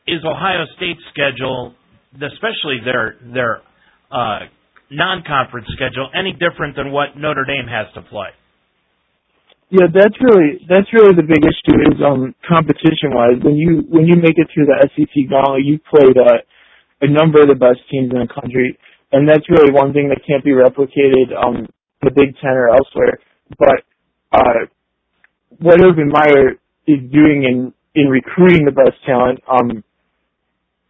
[0.10, 1.74] is Ohio State's schedule,
[2.16, 3.62] especially their their
[4.12, 4.50] uh,
[4.90, 8.30] non-conference schedule, any different than what Notre Dame has to play?
[9.70, 13.38] Yeah, that's really that's really the big issue is um competition wise.
[13.42, 16.42] When you when you make it through the SEC gauntlet, you played uh,
[17.02, 18.78] a number of the best teams in the country
[19.12, 21.68] and that's really one thing that can't be replicated um
[22.02, 23.20] the Big Ten or elsewhere.
[23.58, 23.84] But
[24.32, 24.72] uh,
[25.60, 26.52] what Urban Meyer
[26.88, 29.84] is doing in in recruiting the best talent, um,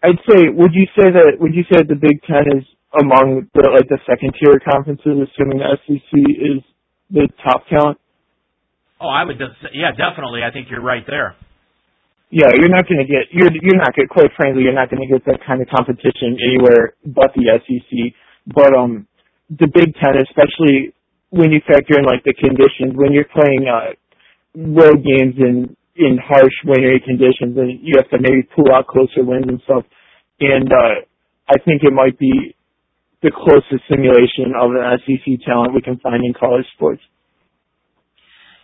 [0.03, 2.63] I'd say would you say that would you say that the Big Ten is
[2.95, 6.63] among the like the second tier conferences, assuming the SEC is
[7.11, 7.99] the top talent?
[9.01, 9.39] Oh, I would.
[9.73, 10.41] Yeah, definitely.
[10.43, 11.35] I think you're right there.
[12.31, 14.89] Yeah, you're not going to get you're you're not going get quite frankly you're not
[14.89, 18.13] going to get that kind of competition anywhere but the SEC.
[18.45, 19.07] But um,
[19.49, 20.93] the Big Ten, especially
[21.31, 23.97] when you factor in like the conditions, when you're playing uh,
[24.55, 29.19] road games in in harsh wintry conditions, and you have to maybe pull out closer
[29.21, 29.83] wins and stuff.
[30.39, 31.03] And uh,
[31.51, 32.55] I think it might be
[33.21, 37.03] the closest simulation of an SEC talent we can find in college sports.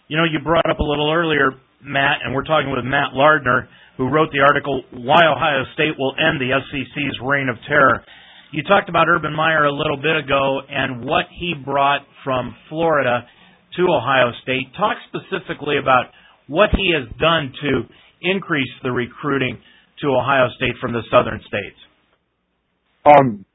[0.08, 3.68] You know, you brought up a little earlier Matt, and we're talking with Matt Lardner,
[3.98, 8.04] who wrote the article, Why Ohio State Will End the SEC's Reign of Terror.
[8.52, 13.28] You talked about Urban Meyer a little bit ago and what he brought from Florida
[13.76, 14.72] to Ohio State.
[14.78, 16.16] Talk specifically about
[16.48, 17.90] what he has done to
[18.22, 19.58] increase the recruiting
[20.02, 21.80] to Ohio State from the southern states.
[23.06, 23.46] Um,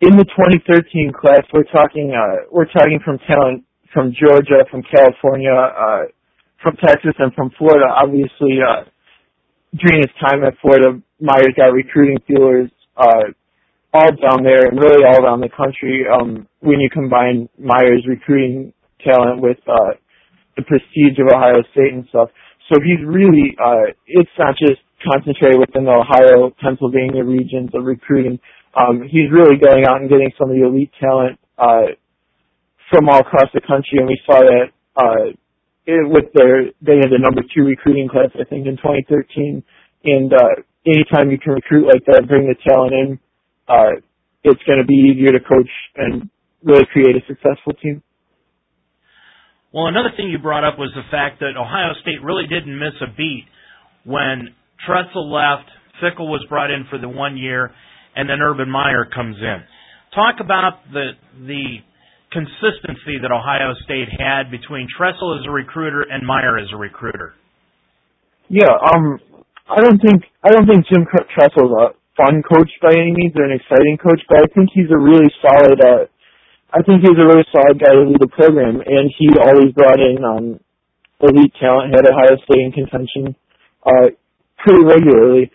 [0.00, 5.54] in the 2013 class, we're talking uh, we're talking from talent from Georgia, from California,
[5.54, 6.02] uh,
[6.62, 7.86] from Texas and from Florida.
[7.90, 8.84] Obviously, uh,
[9.74, 13.34] during his time at Florida, Meyer's got recruiting feelers uh,
[13.92, 16.04] all down there and really all around the country.
[16.06, 18.72] Um, when you combine Meyer's recruiting
[19.04, 19.98] talent with uh,
[20.58, 22.28] the prestige of Ohio State and stuff,
[22.68, 28.38] so he's really uh, it's not just concentrated within the Ohio, Pennsylvania regions of recruiting.
[28.74, 31.94] Um, he's really going out and getting some of the elite talent uh,
[32.90, 34.68] from all across the country, and we saw that
[34.98, 35.32] uh,
[36.12, 39.62] with their they had the number two recruiting class I think in 2013,
[40.04, 43.08] and uh, anytime you can recruit like that, bring the talent in,
[43.68, 43.96] uh,
[44.44, 46.28] it's going to be easier to coach and
[46.62, 48.02] really create a successful team.
[49.72, 52.96] Well, another thing you brought up was the fact that Ohio State really didn't miss
[53.04, 53.44] a beat
[54.04, 54.54] when
[54.86, 55.68] Tressel left,
[56.00, 57.70] Fickell was brought in for the one year,
[58.16, 59.58] and then Urban Meyer comes in.
[60.14, 61.12] Talk about the
[61.44, 61.84] the
[62.32, 67.34] consistency that Ohio State had between Tressel as a recruiter and Meyer as a recruiter.
[68.48, 69.20] Yeah, um,
[69.68, 73.44] I don't think I don't think Jim Tressel's a fun coach by any means or
[73.44, 76.08] an exciting coach, but I think he's a really solid uh,
[76.68, 79.96] I think he's a really solid guy to lead the program, and he always brought
[79.96, 80.60] in um,
[81.24, 81.96] elite talent.
[81.96, 83.32] Had Ohio State in contention
[83.88, 84.12] uh,
[84.60, 85.48] pretty regularly.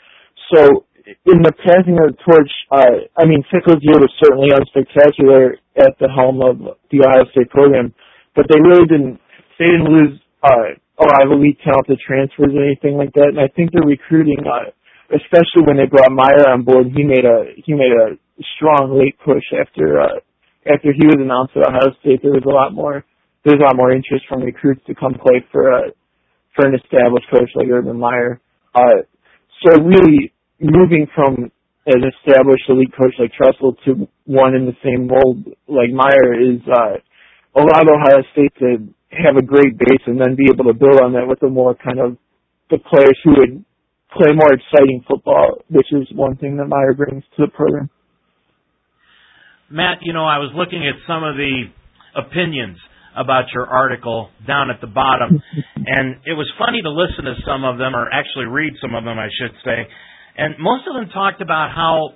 [0.50, 5.62] So in the passing of the torch, uh, I mean, Fickell's year was certainly unspectacular
[5.78, 7.94] at the helm of the Ohio State program,
[8.36, 9.22] but they really didn't.
[9.62, 13.38] They didn't lose uh, a lot of elite talent to transfers or anything like that.
[13.38, 14.74] And I think the recruiting, uh,
[15.14, 18.18] especially when they brought Meyer on board, he made a he made a
[18.58, 20.02] strong late push after.
[20.02, 20.26] Uh,
[20.66, 23.04] after he was announced at Ohio State, there was a lot more
[23.46, 25.92] there's a lot more interest from recruits to come play for a
[26.56, 28.40] for an established coach like Urban Meyer.
[28.74, 29.04] Uh,
[29.66, 31.52] so really moving from
[31.86, 36.62] an established elite coach like Tressel to one in the same mold like Meyer is
[36.72, 36.96] uh,
[37.60, 41.14] allowed Ohio State to have a great base and then be able to build on
[41.14, 42.18] that with a more kind of
[42.70, 43.66] the players who would
[44.16, 47.90] play more exciting football, which is one thing that Meyer brings to the program.
[49.74, 51.66] Matt, you know, I was looking at some of the
[52.14, 52.78] opinions
[53.18, 55.42] about your article down at the bottom,
[55.82, 59.02] and it was funny to listen to some of them, or actually read some of
[59.02, 59.90] them, I should say.
[60.38, 62.14] And most of them talked about how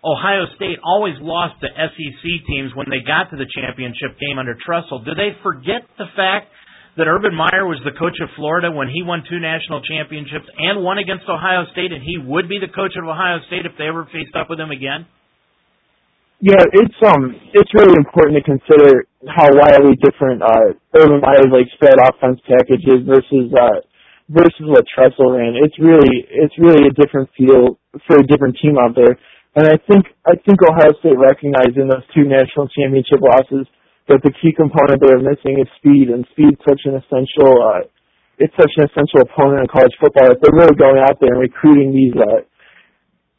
[0.00, 4.56] Ohio State always lost to SEC teams when they got to the championship game under
[4.56, 5.04] Tressel.
[5.04, 6.48] Do they forget the fact
[6.96, 10.80] that Urban Meyer was the coach of Florida when he won two national championships and
[10.80, 13.84] won against Ohio State, and he would be the coach of Ohio State if they
[13.84, 15.04] ever faced up with him again?
[16.40, 21.64] Yeah, it's um, it's really important to consider how wildly different uh, Urban Meyer's like
[21.72, 23.80] spread offense packages versus uh,
[24.28, 25.56] versus what Tressel ran.
[25.56, 29.16] It's really it's really a different feel for a different team out there.
[29.56, 33.64] And I think I think Ohio State recognized in those two national championship losses
[34.12, 37.88] that the key component they were missing is speed, and speed such an essential uh,
[38.36, 41.40] it's such an essential opponent in college football that they're really going out there and
[41.40, 42.44] recruiting these uh,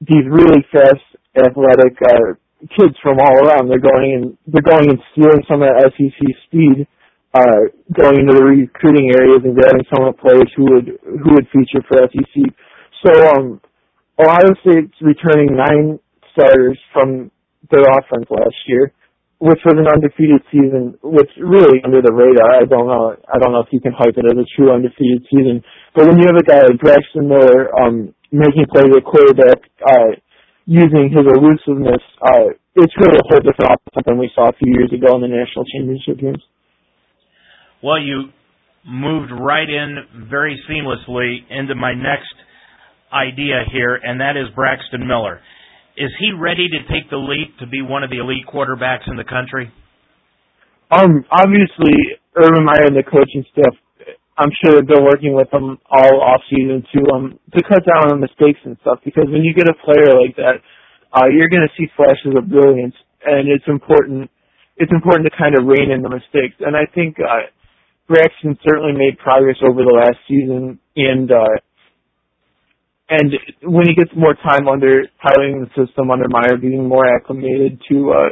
[0.02, 1.06] these really fast,
[1.38, 2.34] athletic uh,
[2.74, 3.70] kids from all around.
[3.70, 6.88] They're going and they're going and stealing some of that SEC speed,
[7.34, 11.30] uh, going into the recruiting areas and grabbing some of the players who would who
[11.38, 12.36] would feature for SEC.
[13.06, 13.62] So um,
[14.18, 16.00] Ohio State's returning nine
[16.34, 17.30] starters from
[17.70, 18.94] their offense last year,
[19.38, 22.58] which was an undefeated season, which really under the radar.
[22.58, 23.14] I don't know.
[23.30, 25.62] I don't know if you can hype it as a true undefeated season.
[25.94, 29.62] But when you have a guy like Braxton Miller um, making plays at quarterback.
[29.82, 30.18] Uh,
[30.68, 34.68] using his elusiveness, uh, it's really a whole different offense than we saw a few
[34.68, 36.44] years ago in the national championship games.
[37.82, 38.36] Well, you
[38.86, 42.36] moved right in very seamlessly into my next
[43.12, 45.40] idea here, and that is Braxton Miller.
[45.96, 49.16] Is he ready to take the leap to be one of the elite quarterbacks in
[49.16, 49.72] the country?
[50.92, 51.96] Um, obviously,
[52.36, 53.74] Urban Meyer and the coaching staff
[54.38, 58.22] I'm sure they're working with them all off season to um to cut down on
[58.22, 59.00] mistakes and stuff.
[59.04, 60.62] Because when you get a player like that,
[61.14, 62.94] uh you're gonna see flashes of brilliance.
[63.26, 64.30] And it's important
[64.78, 66.54] it's important to kind of rein in the mistakes.
[66.62, 67.50] And I think uh
[68.08, 70.78] Braxton certainly made progress over the last season.
[70.96, 71.58] And uh
[73.10, 73.34] and
[73.64, 78.14] when he gets more time under piloting the system under Meyer being more acclimated to
[78.14, 78.30] uh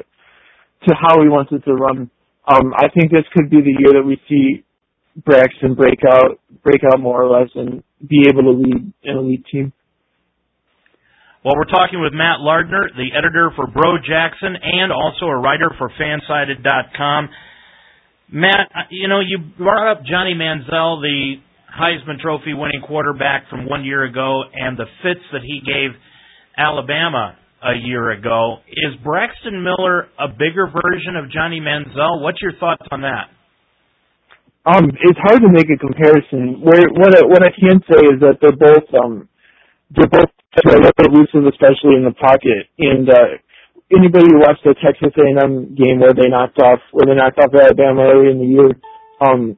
[0.85, 2.11] to how he wants it to run,
[2.45, 4.64] um I think this could be the year that we see
[5.23, 9.45] Braxton break out, break out more or less, and be able to lead an elite
[9.51, 9.71] team.
[11.43, 15.69] Well, we're talking with Matt Lardner, the editor for Bro Jackson and also a writer
[15.77, 17.29] for FanSided.com.
[18.31, 21.35] Matt, uh, you know, you brought up Johnny Manziel, the
[21.79, 25.91] Heisman Trophy winning quarterback from one year ago, and the fits that he gave
[26.57, 28.57] Alabama a year ago.
[28.67, 32.23] Is Braxton Miller a bigger version of Johnny Manziel?
[32.23, 33.29] What's your thoughts on that?
[34.65, 36.61] Um, it's hard to make a comparison.
[36.65, 39.29] Where, what I, what I can say is that they're both um,
[39.93, 40.31] they're both
[41.05, 42.65] elusive, especially in the pocket.
[42.79, 43.37] And uh,
[43.93, 47.53] anybody who watched the Texas A&M game where they knocked off where they knocked off
[47.53, 48.71] Alabama early in the year,
[49.21, 49.57] um,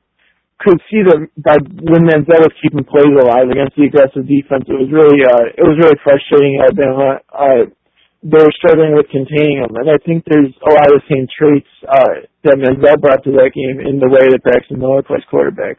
[0.59, 4.75] could see that by when Manziel was keeping plays alive against the aggressive defense, it
[4.75, 6.59] was really uh, it was really frustrating.
[6.59, 7.63] Alabama uh,
[8.23, 9.73] they're struggling with containing him.
[9.77, 13.31] And I think there's a lot of the same traits uh, that Manziel brought to
[13.37, 15.77] that game in the way that Braxton Miller plays quarterback.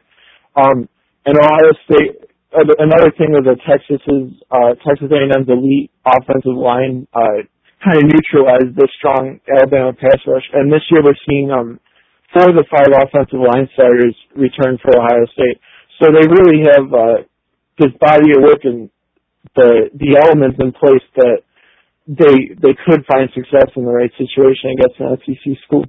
[0.54, 0.88] Um,
[1.26, 7.44] and Ohio State another thing was that Texas's uh, Texas A&M's elite offensive line uh,
[7.84, 11.80] kind of neutralized the strong Alabama pass rush, and this year we're seeing um,
[12.32, 15.60] four of the five offensive line starters return for Ohio State.
[16.00, 17.18] So they really have uh,
[17.78, 18.90] this body of work and
[19.54, 21.44] the the elements in place that
[22.08, 25.84] they they could find success in the right situation against an SEC school.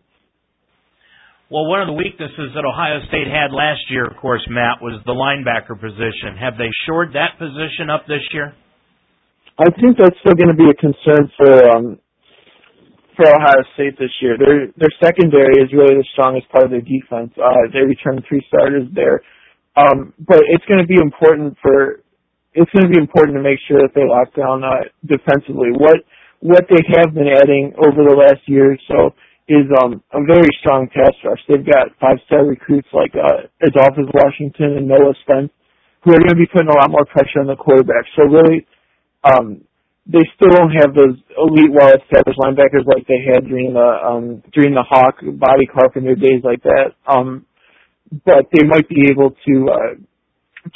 [1.49, 5.01] Well, one of the weaknesses that Ohio State had last year, of course, Matt, was
[5.07, 6.37] the linebacker position.
[6.37, 8.53] Have they shored that position up this year?
[9.57, 11.85] I think that's still going to be a concern for um,
[13.15, 14.35] for Ohio State this year.
[14.37, 17.31] Their their secondary is really the strongest part of their defense.
[17.39, 19.23] Uh, they returned three starters there,
[19.79, 22.03] um, but it's going to be important for
[22.53, 25.69] it's going to be important to make sure that they lock down uh, defensively.
[25.73, 26.01] What
[26.39, 29.15] what they have been adding over the last year or so
[29.49, 31.41] is um, a very strong pass rush.
[31.49, 35.51] They've got five-star recruits like uh, Adolphus Washington and Noah Spence,
[36.05, 38.05] who are going to be putting a lot more pressure on the quarterback.
[38.15, 38.67] So really,
[39.25, 39.65] um,
[40.05, 44.73] they still don't have those elite, well-established linebackers like they had during the um, during
[44.73, 46.97] the Hawk, Bobby Carpenter days like that.
[47.05, 47.45] Um,
[48.25, 49.93] but they might be able to uh,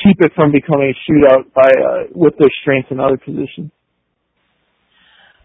[0.01, 3.71] keep it from becoming a shootout by uh, with their strengths in other positions.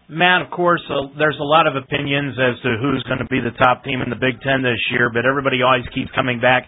[0.09, 3.37] Matt, of course, uh, there's a lot of opinions as to who's going to be
[3.37, 6.65] the top team in the Big Ten this year, but everybody always keeps coming back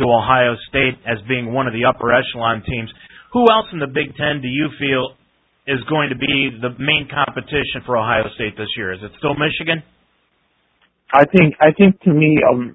[0.00, 2.88] to Ohio State as being one of the upper echelon teams.
[3.36, 5.12] Who else in the Big Ten do you feel
[5.68, 8.96] is going to be the main competition for Ohio State this year?
[8.96, 9.84] Is it still Michigan?
[11.12, 12.72] I think I think to me, um,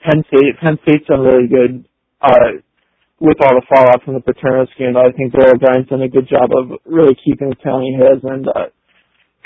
[0.00, 1.84] Penn State Penn State's done really good
[2.24, 2.64] uh,
[3.20, 5.04] with all the fallout from the Paterno scandal.
[5.04, 8.24] I think Bill O'Brien's done a good job of really keeping the talent he has
[8.24, 8.72] and uh,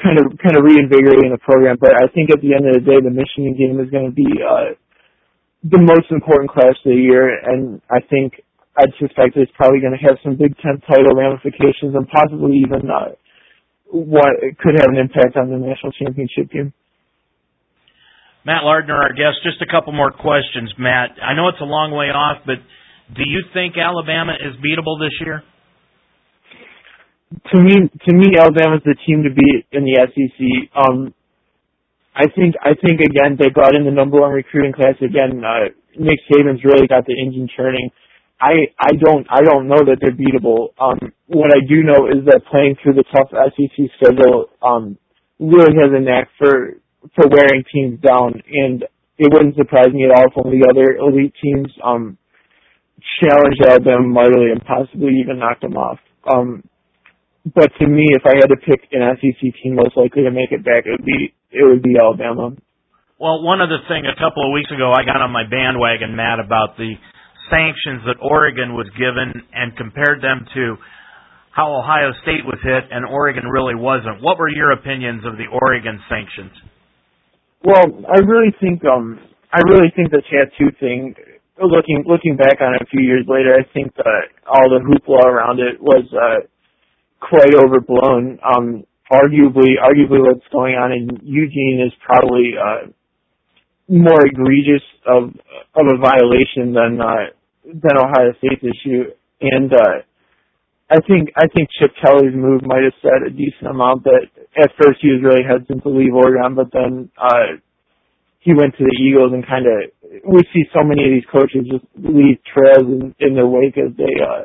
[0.02, 1.76] kind of kind of reinvigorating the program.
[1.80, 4.14] But I think at the end of the day, the Michigan game is going to
[4.14, 4.74] be uh,
[5.62, 8.42] the most important class of the year, and I think
[8.76, 12.90] I'd suspect it's probably going to have some Big Ten title ramifications and possibly even
[12.90, 13.14] uh,
[13.88, 16.74] what could have an impact on the national championship game.
[18.44, 19.40] Matt Lardner, our guest.
[19.40, 21.16] Just a couple more questions, Matt.
[21.22, 22.60] I know it's a long way off, but
[23.14, 25.42] do you think Alabama is beatable this year?
[27.52, 30.70] To me, to me, Alabama's the team to beat in the SEC.
[30.76, 31.14] Um,
[32.14, 35.42] I think, I think again, they brought in the number one recruiting class again.
[35.42, 37.90] Uh, Nick Saban's really got the engine churning.
[38.40, 40.74] I, I don't, I don't know that they're beatable.
[40.78, 44.98] Um, what I do know is that playing through the tough SEC schedule, um,
[45.40, 46.78] really has a knack for,
[47.14, 48.42] for wearing teams down.
[48.50, 48.84] And
[49.18, 52.18] it wouldn't surprise me at all if one of the other elite teams, um,
[53.22, 55.98] challenged Alabama mightily and possibly even knocked them off.
[56.30, 56.64] Um,
[57.44, 60.50] but to me, if I had to pick an SEC team most likely to make
[60.50, 62.56] it back, it would be it would be Alabama.
[63.20, 66.40] Well, one other thing, a couple of weeks ago, I got on my bandwagon, Matt,
[66.40, 66.98] about the
[67.46, 70.76] sanctions that Oregon was given and compared them to
[71.54, 74.22] how Ohio State was hit and Oregon really wasn't.
[74.22, 76.50] What were your opinions of the Oregon sanctions?
[77.62, 79.20] Well, I really think um
[79.52, 81.14] I really think the tattoo thing
[81.62, 85.22] looking looking back on it a few years later, I think that all the hoopla
[85.22, 86.42] around it was uh
[87.28, 88.38] quite overblown.
[88.44, 92.88] Um, arguably, arguably, what's going on in Eugene is probably uh,
[93.88, 95.34] more egregious of
[95.74, 97.32] of a violation than uh,
[97.64, 99.04] than Ohio State's issue,
[99.40, 100.04] and uh,
[100.90, 104.70] I think I think Chip Kelly's move might have said a decent amount that at
[104.80, 107.56] first he was really hesitant to leave Oregon, but then uh,
[108.40, 109.90] he went to the Eagles and kind of
[110.28, 113.96] we see so many of these coaches just leave trails in, in their wake as
[113.96, 114.44] they uh,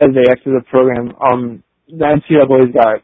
[0.00, 1.12] as they exit the program.
[1.18, 3.02] Um, the NCAA's got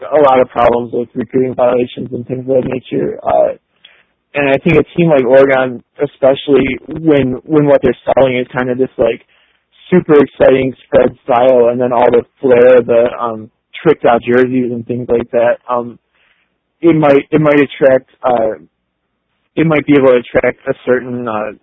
[0.00, 3.18] a lot of problems with recruiting violations and things of that nature.
[3.22, 3.56] Uh,
[4.34, 8.70] and I think a team like Oregon, especially when when what they're selling is kind
[8.70, 9.24] of this like
[9.90, 13.50] super exciting spread style, and then all the flair, the um,
[13.82, 15.98] tricked out jerseys and things like that, um,
[16.80, 18.60] it might it might attract uh,
[19.56, 21.56] it might be able to attract a certain uh,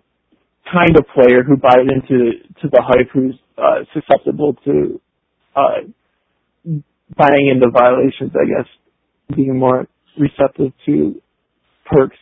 [0.74, 5.00] kind of player who buys into to the hype, who's uh, susceptible to
[5.56, 5.86] uh,
[7.14, 8.68] buying into violations, I guess,
[9.36, 9.88] being more
[10.18, 11.22] receptive to
[11.86, 12.18] perks.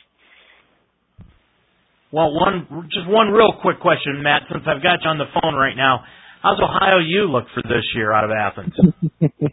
[2.11, 4.43] Well, one just one real quick question, Matt.
[4.51, 6.03] Since I've got you on the phone right now,
[6.43, 8.73] how's Ohio U look for this year out of Athens?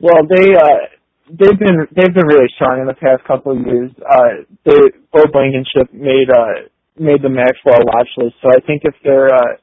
[0.00, 0.90] well, they uh,
[1.30, 3.92] they've been they've been really strong in the past couple of years.
[4.02, 4.80] Uh, they
[5.12, 6.66] Bo Blankenship made uh,
[6.98, 9.54] made the Maxwell watch list, so I think if they're uh,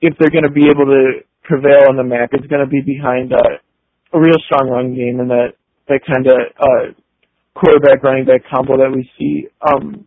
[0.00, 2.80] if they're going to be able to prevail in the MAC, it's going to be
[2.80, 3.60] behind uh,
[4.12, 5.54] a real strong run game and that
[5.88, 6.84] that kind of uh,
[7.54, 9.48] quarterback running back combo that we see.
[9.60, 10.06] Um,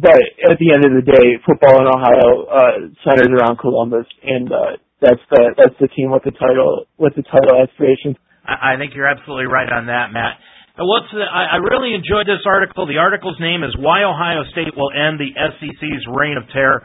[0.00, 0.16] but
[0.48, 4.80] at the end of the day, football in Ohio uh, centers around Columbus, and uh,
[5.00, 8.16] that's the that's the team with the title with the title aspirations.
[8.40, 10.40] I, think you're absolutely right on that, Matt.
[10.80, 12.88] What's the, I, I really enjoyed this article.
[12.88, 16.80] The article's name is "Why Ohio State Will End the SEC's Reign of Terror."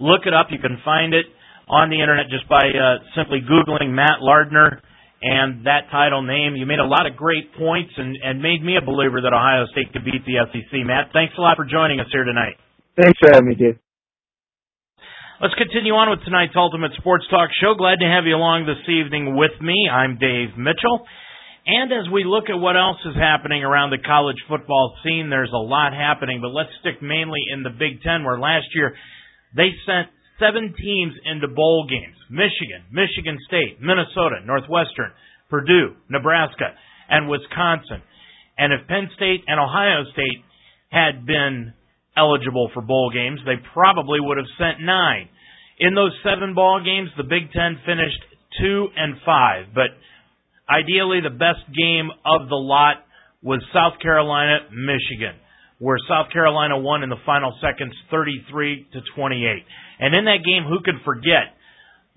[0.00, 0.48] Look it up.
[0.48, 1.28] You can find it
[1.68, 4.80] on the internet just by uh, simply googling Matt Lardner
[5.24, 6.52] and that title name.
[6.52, 9.64] You made a lot of great points and, and made me a believer that Ohio
[9.72, 10.72] State could beat the SEC.
[10.84, 12.60] Matt, thanks a lot for joining us here tonight.
[13.00, 13.80] Thanks for having me, Dave.
[15.40, 17.74] Let's continue on with tonight's Ultimate Sports Talk show.
[17.74, 19.88] Glad to have you along this evening with me.
[19.88, 21.08] I'm Dave Mitchell.
[21.66, 25.52] And as we look at what else is happening around the college football scene, there's
[25.52, 28.92] a lot happening, but let's stick mainly in the Big Ten, where last year
[29.56, 35.12] they sent seven teams into bowl games Michigan, Michigan State, Minnesota, Northwestern,
[35.50, 36.74] Purdue, Nebraska,
[37.08, 38.02] and Wisconsin.
[38.58, 40.42] And if Penn State and Ohio State
[40.90, 41.74] had been
[42.16, 45.28] eligible for bowl games, they probably would have sent nine.
[45.78, 48.22] In those seven ball games, the Big Ten finished
[48.60, 49.90] two and five, but
[50.70, 53.04] ideally the best game of the lot
[53.42, 55.36] was South Carolina, Michigan,
[55.78, 59.62] where South Carolina won in the final seconds 33 to 28.
[60.00, 61.54] And in that game, who could forget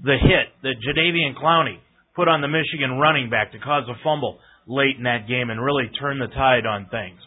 [0.04, 1.80] the hit that Jadeveon Clowney
[2.16, 5.64] put on the Michigan running back to cause a fumble late in that game and
[5.64, 7.20] really turn the tide on things.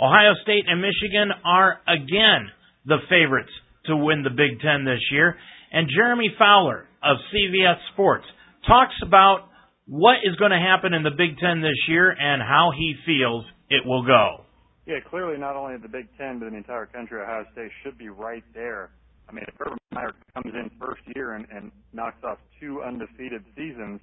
[0.00, 2.48] Ohio State and Michigan are again
[2.86, 3.52] the favorites
[3.86, 5.36] to win the Big Ten this year.
[5.72, 8.24] And Jeremy Fowler of CBS Sports
[8.66, 9.48] talks about
[9.86, 13.44] what is going to happen in the Big Ten this year and how he feels
[13.68, 14.44] it will go.
[14.86, 17.98] Yeah, clearly not only the Big Ten, but in the entire country, Ohio State should
[17.98, 18.90] be right there.
[19.28, 23.44] I mean, if Urban Meyer comes in first year and, and knocks off two undefeated
[23.54, 24.00] seasons,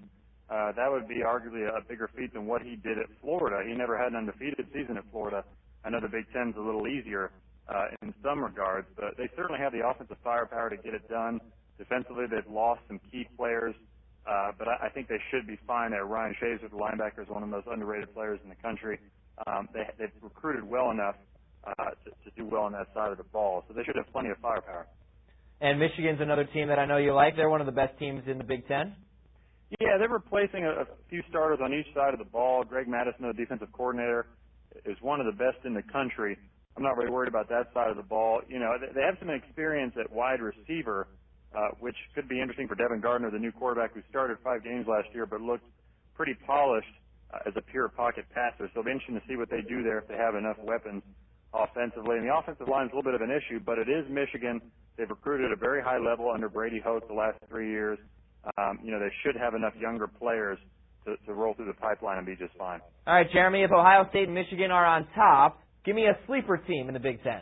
[0.49, 3.67] uh, that would be arguably a bigger feat than what he did at Florida.
[3.67, 5.43] He never had an undefeated season at Florida.
[5.83, 7.31] I know the Big Ten's a little easier
[7.67, 11.41] uh, in some regards, but they certainly have the offensive firepower to get it done.
[11.77, 13.75] Defensively, they've lost some key players,
[14.25, 16.05] uh, but I, I think they should be fine there.
[16.05, 18.99] Ryan Shazier, the linebacker, is one of the most underrated players in the country.
[19.45, 21.15] Um, they, they've recruited well enough
[21.65, 24.07] uh, to, to do well on that side of the ball, so they should have
[24.11, 24.87] plenty of firepower.
[25.59, 27.35] And Michigan's another team that I know you like.
[27.35, 28.95] They're one of the best teams in the Big Ten.
[29.81, 32.63] Yeah, they're replacing a, a few starters on each side of the ball.
[32.63, 34.27] Greg Mattison, the defensive coordinator,
[34.85, 36.37] is one of the best in the country.
[36.77, 38.41] I'm not really worried about that side of the ball.
[38.47, 41.07] You know, they have some experience at wide receiver,
[41.57, 44.85] uh, which could be interesting for Devin Gardner, the new quarterback who started five games
[44.87, 45.65] last year, but looked
[46.13, 46.87] pretty polished
[47.33, 48.69] uh, as a pure pocket passer.
[48.73, 51.03] So it'll be interesting to see what they do there if they have enough weapons
[51.53, 52.17] offensively.
[52.17, 54.61] And the offensive line is a little bit of an issue, but it is Michigan.
[54.97, 57.99] They've recruited at a very high level under Brady Hoke the last three years.
[58.57, 60.57] Um, you know, they should have enough younger players
[61.05, 62.79] to, to roll through the pipeline and be just fine.
[63.05, 66.57] All right, Jeremy, if Ohio State and Michigan are on top, give me a sleeper
[66.57, 67.41] team in the Big Ten.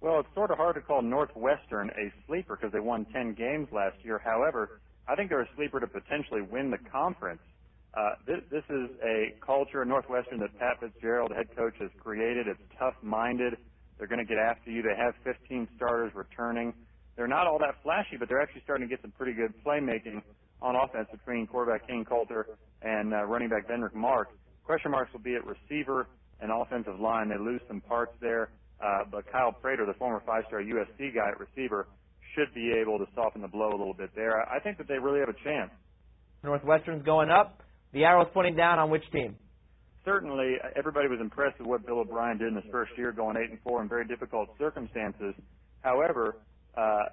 [0.00, 3.68] Well, it's sort of hard to call Northwestern a sleeper because they won 10 games
[3.72, 4.20] last year.
[4.22, 7.40] However, I think they're a sleeper to potentially win the conference.
[7.96, 12.48] Uh, this, this is a culture in Northwestern that Pat Fitzgerald, head coach, has created.
[12.48, 13.56] It's tough-minded.
[13.98, 14.82] They're going to get after you.
[14.82, 16.74] They have 15 starters returning.
[17.16, 20.22] They're not all that flashy, but they're actually starting to get some pretty good playmaking
[20.60, 22.46] on offense between quarterback Kain Colter
[22.82, 24.30] and uh, running back Venric Mark.
[24.64, 26.08] Question marks will be at receiver
[26.40, 27.28] and offensive line.
[27.28, 28.50] They lose some parts there,
[28.82, 31.86] uh, but Kyle Prater, the former five-star USC guy at receiver,
[32.34, 34.40] should be able to soften the blow a little bit there.
[34.50, 35.70] I think that they really have a chance.
[36.42, 37.62] Northwestern's going up.
[37.94, 39.36] The arrow's pointing down on which team?
[40.04, 43.50] Certainly, everybody was impressed with what Bill O'Brien did in his first year, going eight
[43.50, 45.32] and four in very difficult circumstances.
[45.82, 46.36] However,
[46.76, 47.04] uh,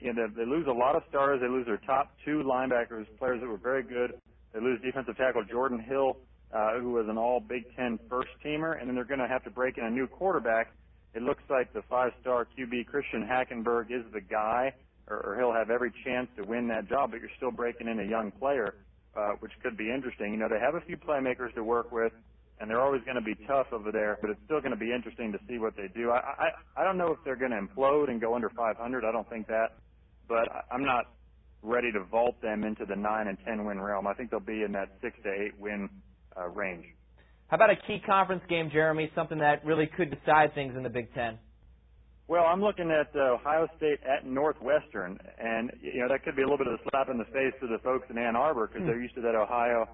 [0.00, 1.40] you know, they lose a lot of stars.
[1.40, 4.20] They lose their top two linebackers, players that were very good.
[4.52, 6.16] They lose defensive tackle Jordan Hill,
[6.52, 9.44] uh, who was an all Big Ten first teamer, and then they're going to have
[9.44, 10.72] to break in a new quarterback.
[11.14, 14.74] It looks like the five-star QB Christian Hackenberg is the guy,
[15.06, 17.12] or, or he'll have every chance to win that job.
[17.12, 18.74] But you're still breaking in a young player,
[19.16, 20.32] uh, which could be interesting.
[20.32, 22.12] You know, they have a few playmakers to work with,
[22.60, 24.18] and they're always going to be tough over there.
[24.20, 26.10] But it's still going to be interesting to see what they do.
[26.10, 26.18] I
[26.76, 29.04] I, I don't know if they're going to implode and go under 500.
[29.04, 29.76] I don't think that,
[30.28, 31.06] but I'm not
[31.62, 34.06] ready to vault them into the nine and ten win realm.
[34.06, 35.88] I think they'll be in that six to eight win
[36.36, 36.84] uh, range.
[37.48, 39.10] How about a key conference game, Jeremy?
[39.14, 41.38] Something that really could decide things in the Big Ten.
[42.28, 46.42] Well, I'm looking at uh, Ohio State at Northwestern, and you know that could be
[46.42, 48.66] a little bit of a slap in the face to the folks in Ann Arbor
[48.66, 48.88] because hmm.
[48.88, 49.86] they're used to that Ohio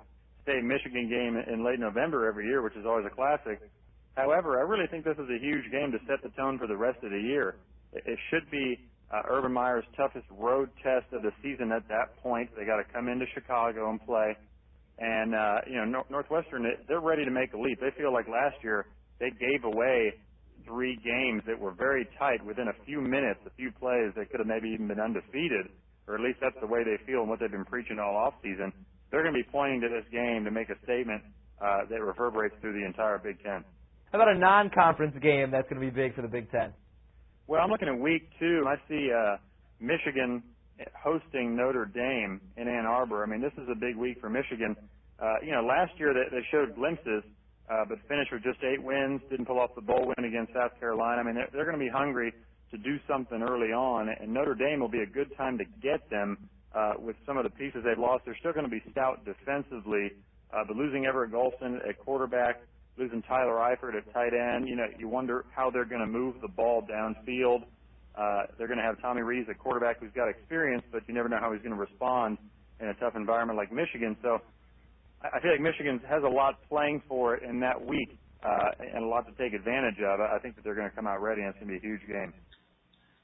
[0.43, 3.61] State Michigan game in late November every year, which is always a classic.
[4.17, 6.77] However, I really think this is a huge game to set the tone for the
[6.77, 7.57] rest of the year.
[7.93, 8.81] It should be
[9.13, 12.51] uh, Urban Meyer's toughest road test of the season at that point.
[12.57, 14.37] They got to come into Chicago and play.
[14.99, 17.81] And, uh, you know, Northwestern, they're ready to make a leap.
[17.81, 18.87] They feel like last year
[19.19, 20.15] they gave away
[20.67, 24.13] three games that were very tight within a few minutes, a few plays.
[24.17, 25.69] They could have maybe even been undefeated.
[26.07, 28.35] or at least that's the way they feel and what they've been preaching all off
[28.43, 28.73] season.
[29.11, 31.23] They're going to be pointing to this game to make a statement
[31.61, 33.65] uh, that reverberates through the entire Big Ten.
[34.11, 36.73] How about a non-conference game that's going to be big for the Big Ten?
[37.47, 38.65] Well, I'm looking at week two.
[38.67, 39.37] I see uh,
[39.81, 40.43] Michigan
[40.97, 43.23] hosting Notre Dame in Ann Arbor.
[43.23, 44.75] I mean, this is a big week for Michigan.
[45.21, 47.23] Uh, you know, last year they, they showed glimpses,
[47.71, 49.21] uh, but finished with just eight wins.
[49.31, 51.21] Didn't pull off the bowl win against South Carolina.
[51.21, 52.33] I mean, they're, they're going to be hungry
[52.71, 56.09] to do something early on, and Notre Dame will be a good time to get
[56.11, 58.25] them uh, with some of the pieces they've lost.
[58.25, 60.13] They're still going to be stout defensively,
[60.53, 62.63] uh, but losing Everett Golson at quarterback,
[62.97, 66.37] losing Tyler Eifert at tight end, you know, you wonder how they're going to move
[66.41, 67.65] the ball downfield.
[68.15, 71.29] Uh, they're going to have Tommy Rees, a quarterback who's got experience, but you never
[71.29, 72.39] know how he's going to respond
[72.81, 74.17] in a tough environment like Michigan.
[74.23, 74.41] So
[75.23, 79.05] I feel like Michigan has a lot playing for it in that week uh, and
[79.05, 80.21] a lot to take advantage of.
[80.21, 81.89] I think that they're going to come out ready, and it's going to be a
[81.89, 82.35] huge game.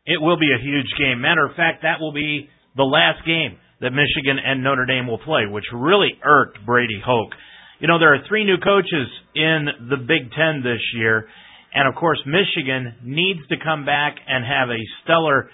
[0.07, 1.21] It will be a huge game.
[1.21, 5.19] Matter of fact, that will be the last game that Michigan and Notre Dame will
[5.19, 7.35] play, which really irked Brady Hoke.
[7.79, 11.29] You know, there are three new coaches in the Big Ten this year,
[11.75, 15.51] and of course, Michigan needs to come back and have a stellar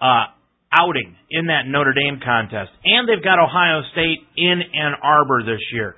[0.00, 0.35] uh,
[0.78, 2.70] outing in that Notre Dame contest.
[2.84, 5.96] And they've got Ohio State in Ann Arbor this year.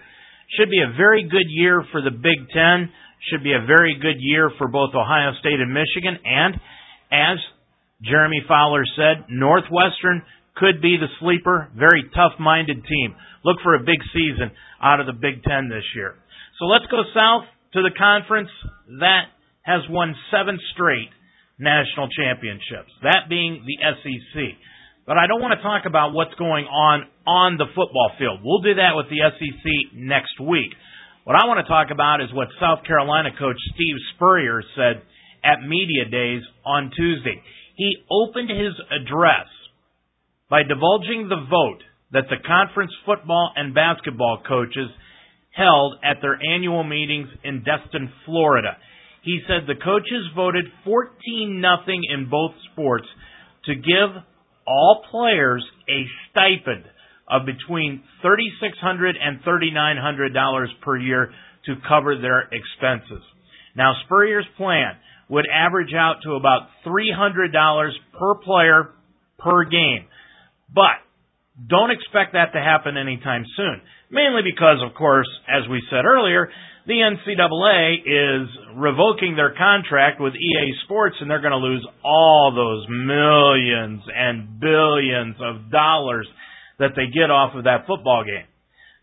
[0.56, 2.88] Should be a very good year for the Big Ten.
[3.30, 6.16] Should be a very good year for both Ohio State and Michigan.
[6.24, 6.54] And
[7.12, 7.38] as
[8.02, 10.22] Jeremy Fowler said Northwestern
[10.56, 13.14] could be the sleeper, very tough-minded team.
[13.44, 14.50] Look for a big season
[14.82, 16.14] out of the Big Ten this year.
[16.58, 18.50] So let's go south to the conference
[19.00, 19.30] that
[19.62, 21.10] has won seven straight
[21.58, 24.56] national championships, that being the SEC.
[25.06, 28.40] But I don't want to talk about what's going on on the football field.
[28.44, 30.70] We'll do that with the SEC next week.
[31.24, 35.02] What I want to talk about is what South Carolina coach Steve Spurrier said
[35.44, 37.42] at Media Days on Tuesday
[37.78, 39.46] he opened his address
[40.50, 41.80] by divulging the vote
[42.10, 44.90] that the conference football and basketball coaches
[45.54, 48.76] held at their annual meetings in Destin, Florida.
[49.28, 53.04] He said the coaches voted 14 nothing in both sports
[53.66, 54.24] to give
[54.66, 56.84] all players a stipend
[57.28, 61.30] of between $3600 and $3900 per year
[61.66, 63.22] to cover their expenses.
[63.76, 64.96] Now Spurrier's plan
[65.28, 68.92] would average out to about $300 per player
[69.38, 70.06] per game.
[70.74, 71.04] But
[71.68, 73.82] don't expect that to happen anytime soon.
[74.10, 76.48] Mainly because, of course, as we said earlier,
[76.88, 82.50] the NCAA is revoking their contract with EA Sports and they're going to lose all
[82.56, 86.26] those millions and billions of dollars
[86.78, 88.48] that they get off of that football game.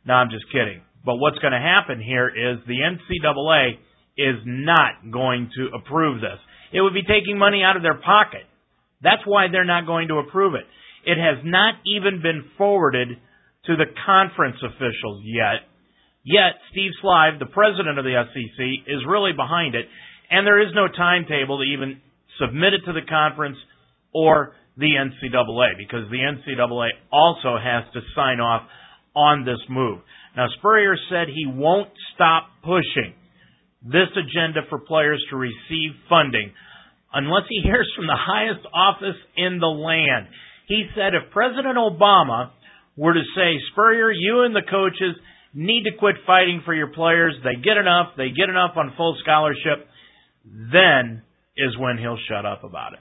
[0.03, 0.81] No, I'm just kidding.
[1.05, 3.77] But what's going to happen here is the NCAA
[4.17, 6.41] is not going to approve this.
[6.73, 8.49] It would be taking money out of their pocket.
[9.03, 10.65] That's why they're not going to approve it.
[11.05, 13.09] It has not even been forwarded
[13.65, 15.69] to the conference officials yet.
[16.25, 19.85] Yet, Steve Slive, the president of the SEC, is really behind it,
[20.31, 22.01] and there is no timetable to even
[22.41, 23.57] submit it to the conference
[24.11, 28.63] or the NCAA because the NCAA also has to sign off
[29.15, 29.99] on this move.
[30.35, 33.13] Now, Spurrier said he won't stop pushing
[33.83, 36.51] this agenda for players to receive funding
[37.13, 40.27] unless he hears from the highest office in the land.
[40.67, 42.49] He said if President Obama
[42.97, 45.15] were to say, Spurrier, you and the coaches
[45.55, 49.17] need to quit fighting for your players, they get enough, they get enough on full
[49.23, 49.87] scholarship,
[50.45, 51.23] then
[51.57, 52.99] is when he'll shut up about it.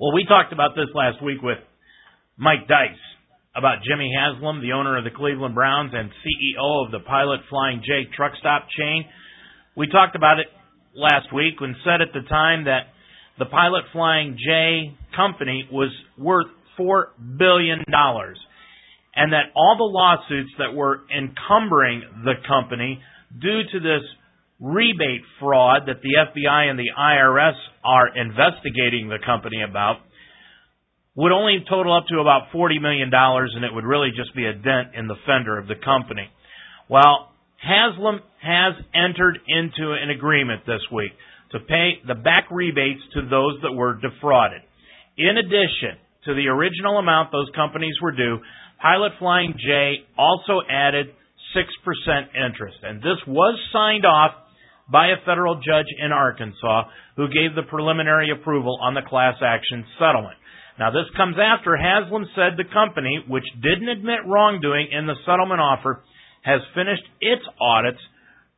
[0.00, 1.58] Well, we talked about this last week with
[2.38, 2.96] Mike Dice
[3.54, 7.82] about Jimmy Haslam, the owner of the Cleveland Browns and CEO of the Pilot Flying
[7.84, 9.04] J truck stop chain.
[9.76, 10.46] We talked about it
[10.94, 12.88] last week and said at the time that
[13.38, 16.46] the Pilot Flying J company was worth
[16.78, 17.04] $4
[17.36, 17.84] billion
[19.14, 23.00] and that all the lawsuits that were encumbering the company
[23.40, 24.02] due to this
[24.60, 29.96] rebate fraud that the FBI and the IRS are investigating the company about
[31.16, 34.52] would only total up to about $40 million and it would really just be a
[34.52, 36.28] dent in the fender of the company.
[36.88, 41.12] Well, Haslam has entered into an agreement this week
[41.52, 44.62] to pay the back rebates to those that were defrauded.
[45.18, 48.38] In addition to the original amount those companies were due,
[48.80, 51.06] Pilot Flying J also added
[51.56, 52.78] 6% interest.
[52.82, 54.32] And this was signed off
[54.90, 56.84] by a federal judge in Arkansas
[57.16, 60.36] who gave the preliminary approval on the class action settlement.
[60.78, 65.60] Now, this comes after Haslam said the company, which didn't admit wrongdoing in the settlement
[65.60, 66.02] offer,
[66.42, 68.00] has finished its audits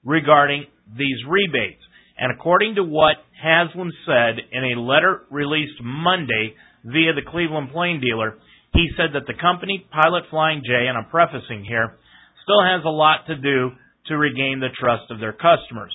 [0.05, 1.83] regarding these rebates.
[2.17, 6.55] And according to what Haslam said in a letter released Monday
[6.85, 8.39] via the Cleveland Plain Dealer,
[8.75, 11.99] He said that the company, Pilot Flying J, and I'm prefacing here,
[12.43, 13.71] still has a lot to do
[14.09, 15.95] to regain the trust of their customers.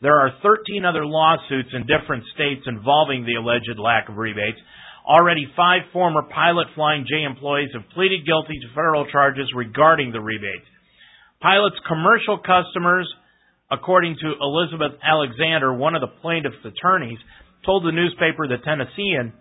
[0.00, 4.58] There are 13 other lawsuits in different states involving the alleged lack of rebates.
[5.06, 10.20] Already five former Pilot Flying J employees have pleaded guilty to federal charges regarding the
[10.20, 10.66] rebates.
[11.40, 13.08] Pilot's commercial customers,
[13.70, 17.18] according to Elizabeth Alexander, one of the plaintiff's attorneys,
[17.64, 19.32] told the newspaper The Tennessean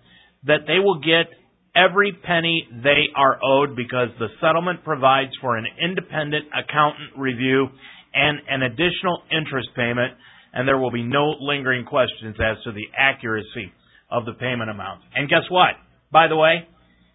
[0.46, 1.32] that they will get
[1.76, 7.68] every penny they are owed because the settlement provides for an independent accountant review
[8.14, 10.14] and an additional interest payment,
[10.54, 13.74] and there will be no lingering questions as to the accuracy
[14.12, 15.04] of the payment amounts.
[15.16, 15.74] And guess what?
[16.12, 16.68] By the way,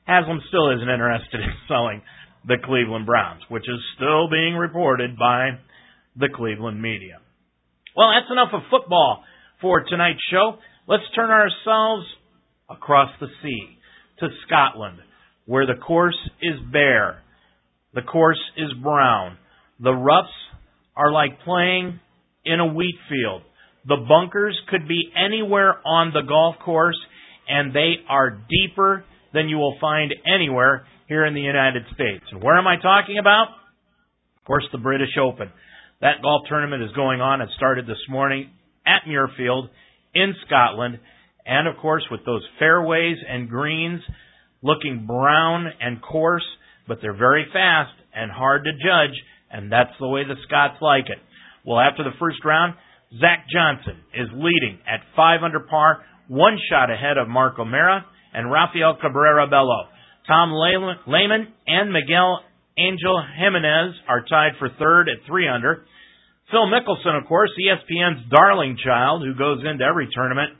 [0.07, 2.03] Haslam still isn't interested in selling
[2.47, 5.61] the Cleveland Browns, which is still being reported by
[6.16, 7.22] the Cleveland media.
[7.97, 9.22] Well, that's enough of football
[9.61, 10.59] for tonight's show.
[10.89, 12.07] Let's turn ourselves
[12.68, 13.78] across the sea
[14.20, 14.98] to Scotland,
[15.46, 17.22] where the course is bare.
[17.94, 19.38] The course is brown.
[19.80, 20.28] The roughs
[20.96, 22.00] are like playing
[22.44, 23.42] in a wheat field.
[23.86, 26.98] The bunkers could be anywhere on the golf course,
[27.48, 32.24] and they are deeper than you will find anywhere here in the United States.
[32.30, 33.48] And where am I talking about?
[34.38, 35.50] Of course, the British Open.
[36.00, 37.40] That golf tournament is going on.
[37.40, 38.50] It started this morning
[38.86, 39.68] at Muirfield
[40.14, 40.98] in Scotland.
[41.49, 44.03] And of course, with those fairways and greens
[44.62, 46.44] looking brown and coarse,
[46.86, 49.16] but they're very fast and hard to judge,
[49.51, 51.18] and that's the way the Scots like it.
[51.64, 52.74] Well, after the first round,
[53.18, 58.53] Zach Johnson is leading at 5 under par, one shot ahead of Mark O'Meara and
[58.53, 59.88] Rafael Cabrera Bello.
[60.26, 62.40] Tom Lehman and Miguel
[62.76, 65.84] Angel Jimenez are tied for third at 3 under.
[66.51, 70.53] Phil Mickelson, of course, ESPN's darling child, who goes into every tournament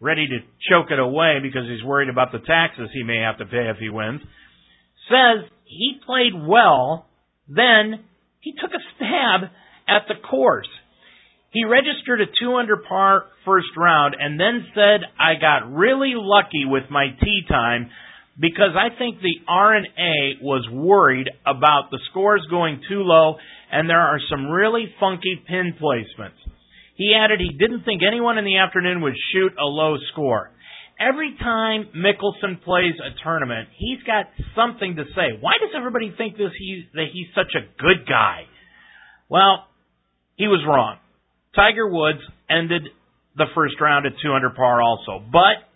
[0.00, 0.38] ready to
[0.70, 3.78] choke it away because he's worried about the taxes he may have to pay if
[3.78, 4.20] he wins,
[5.08, 7.06] says he played well,
[7.48, 8.04] then
[8.40, 9.50] he took a stab
[9.88, 10.68] at the course.
[11.50, 16.64] He registered a two under par first round and then said, I got really lucky
[16.66, 17.90] with my tee time
[18.38, 23.36] because I think the R&A was worried about the scores going too low
[23.72, 26.36] and there are some really funky pin placements.
[26.96, 30.50] He added he didn't think anyone in the afternoon would shoot a low score.
[30.98, 34.26] Every time Mickelson plays a tournament, he's got
[34.56, 35.36] something to say.
[35.38, 38.48] Why does everybody think this he, that he's such a good guy?
[39.28, 39.68] Well,
[40.36, 40.96] he was wrong.
[41.54, 42.88] Tiger Woods ended
[43.36, 45.68] the first round at 200 par also, but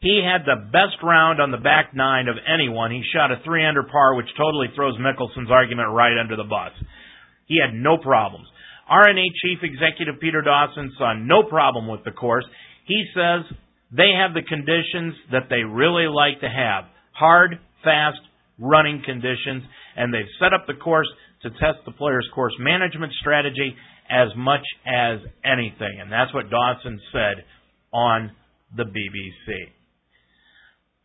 [0.00, 2.90] he had the best round on the back nine of anyone.
[2.90, 6.72] He shot a 300 par, which totally throws Mickelson's argument right under the bus.
[7.46, 8.46] He had no problems.
[8.88, 12.44] R&A Chief Executive Peter Dawson saw no problem with the course.
[12.86, 13.44] He says
[13.90, 16.84] they have the conditions that they really like to have.
[17.12, 18.20] Hard, fast,
[18.58, 19.64] running conditions,
[19.96, 21.08] and they've set up the course
[21.42, 23.74] to test the player's course management strategy
[24.10, 25.98] as much as anything.
[26.00, 27.44] And that's what Dawson said
[27.92, 28.30] on
[28.76, 29.72] the BBC.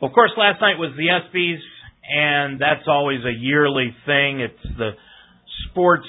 [0.01, 1.61] Of course, last night was the ESPYs,
[2.09, 4.41] and that's always a yearly thing.
[4.41, 4.91] It's the
[5.69, 6.07] sports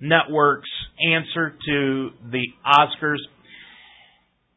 [0.00, 0.70] network's
[1.00, 3.18] answer to the Oscars.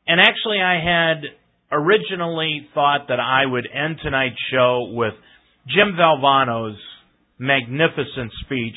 [0.07, 1.23] And actually, I had
[1.71, 5.13] originally thought that I would end tonight's show with
[5.67, 6.77] Jim Valvano's
[7.37, 8.75] magnificent speech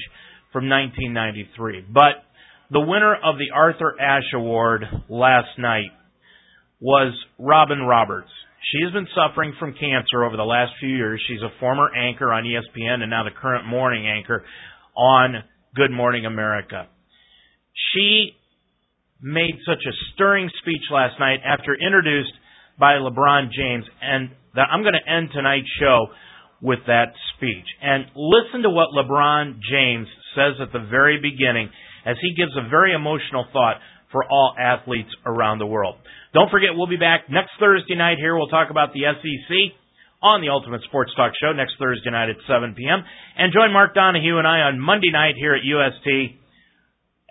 [0.52, 1.86] from 1993.
[1.90, 2.22] But
[2.70, 5.90] the winner of the Arthur Ashe Award last night
[6.80, 8.30] was Robin Roberts.
[8.70, 11.22] She has been suffering from cancer over the last few years.
[11.28, 14.44] She's a former anchor on ESPN and now the current morning anchor
[14.96, 15.42] on
[15.74, 16.86] Good Morning America.
[17.94, 18.36] She
[19.22, 22.32] made such a stirring speech last night after introduced
[22.78, 26.08] by LeBron James, and that I'm going to end tonight's show
[26.60, 27.64] with that speech.
[27.80, 31.70] And listen to what LeBron James says at the very beginning
[32.04, 35.96] as he gives a very emotional thought for all athletes around the world.
[36.34, 38.36] Don't forget, we'll be back next Thursday night here.
[38.36, 39.72] We'll talk about the SEC
[40.22, 43.02] on the Ultimate Sports Talk Show next Thursday night at 7 p.m.
[43.36, 46.38] And join Mark Donahue and I on Monday night here at UST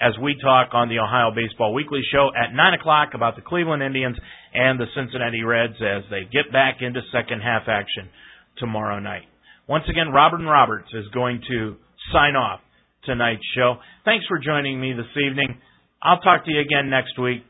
[0.01, 3.83] as we talk on the Ohio Baseball Weekly Show at 9 o'clock about the Cleveland
[3.83, 4.17] Indians
[4.53, 8.09] and the Cincinnati Reds as they get back into second half action
[8.57, 9.29] tomorrow night.
[9.69, 11.77] Once again, Robin Roberts is going to
[12.11, 12.59] sign off
[13.05, 13.75] tonight's show.
[14.03, 15.61] Thanks for joining me this evening.
[16.01, 17.43] I'll talk to you again next week.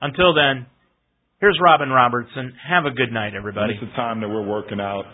[0.00, 0.66] Until then,
[1.40, 2.52] Here's Robin Robertson.
[2.68, 3.74] Have a good night, everybody.
[3.74, 5.04] It's a time that we're working out,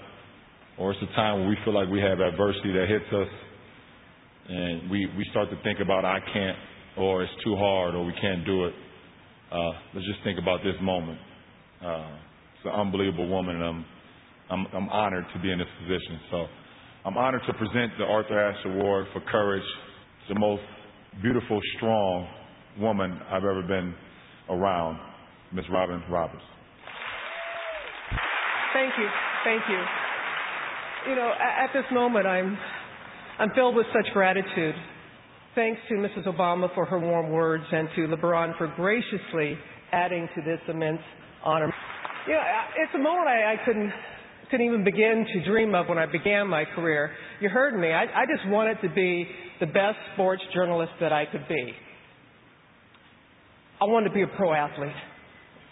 [0.79, 3.29] or it's a time where we feel like we have adversity that hits us,
[4.49, 6.57] and we, we start to think about, I can't,
[6.97, 8.73] or it's too hard, or we can't do it.
[9.53, 11.19] Uh, let's just think about this moment.
[11.85, 12.17] Uh,
[12.57, 13.85] it's an unbelievable woman, and I'm
[14.49, 16.21] I'm, I'm honored to be in this position.
[16.31, 16.47] So
[17.05, 19.63] I'm honored to present the Arthur Ashe Award for Courage.
[19.63, 20.63] It's the most
[21.21, 22.29] beautiful, strong
[22.81, 23.95] woman I've ever been
[24.49, 24.99] around,
[25.55, 26.43] Miss Robin Roberts.
[28.75, 29.09] Thank you.
[29.45, 29.81] Thank you.
[31.11, 32.59] You know, at this moment, I'm,
[33.39, 34.75] I'm filled with such gratitude.
[35.55, 36.27] Thanks to Mrs.
[36.27, 39.57] Obama for her warm words and to LeBron for graciously
[39.93, 40.99] adding to this immense
[41.45, 41.73] honor.
[42.27, 42.41] You know,
[42.79, 43.93] it's a moment I, I couldn't
[44.51, 47.13] couldn't even begin to dream of when I began my career.
[47.41, 47.89] You heard me.
[47.89, 49.27] I, I just wanted to be
[49.61, 51.73] the best sports journalist that I could be.
[53.81, 54.93] I wanted to be a pro athlete.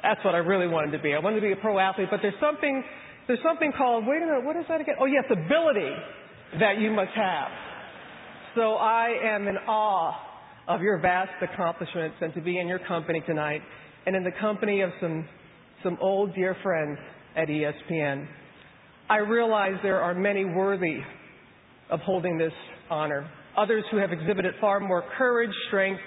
[0.02, 1.14] That's what I really wanted to be.
[1.14, 2.82] I wanted to be a pro athlete, but there's something
[3.28, 4.96] there's something called wait a minute, what is that again?
[5.00, 5.90] Oh yes, ability
[6.58, 7.48] that you must have.
[8.54, 10.14] So I am in awe
[10.68, 13.62] of your vast accomplishments and to be in your company tonight
[14.06, 15.26] and in the company of some
[15.82, 16.98] some old dear friends
[17.36, 18.26] at ESPN.
[19.08, 20.98] I realize there are many worthy
[21.90, 22.52] of holding this
[22.90, 26.00] honor, others who have exhibited far more courage, strength,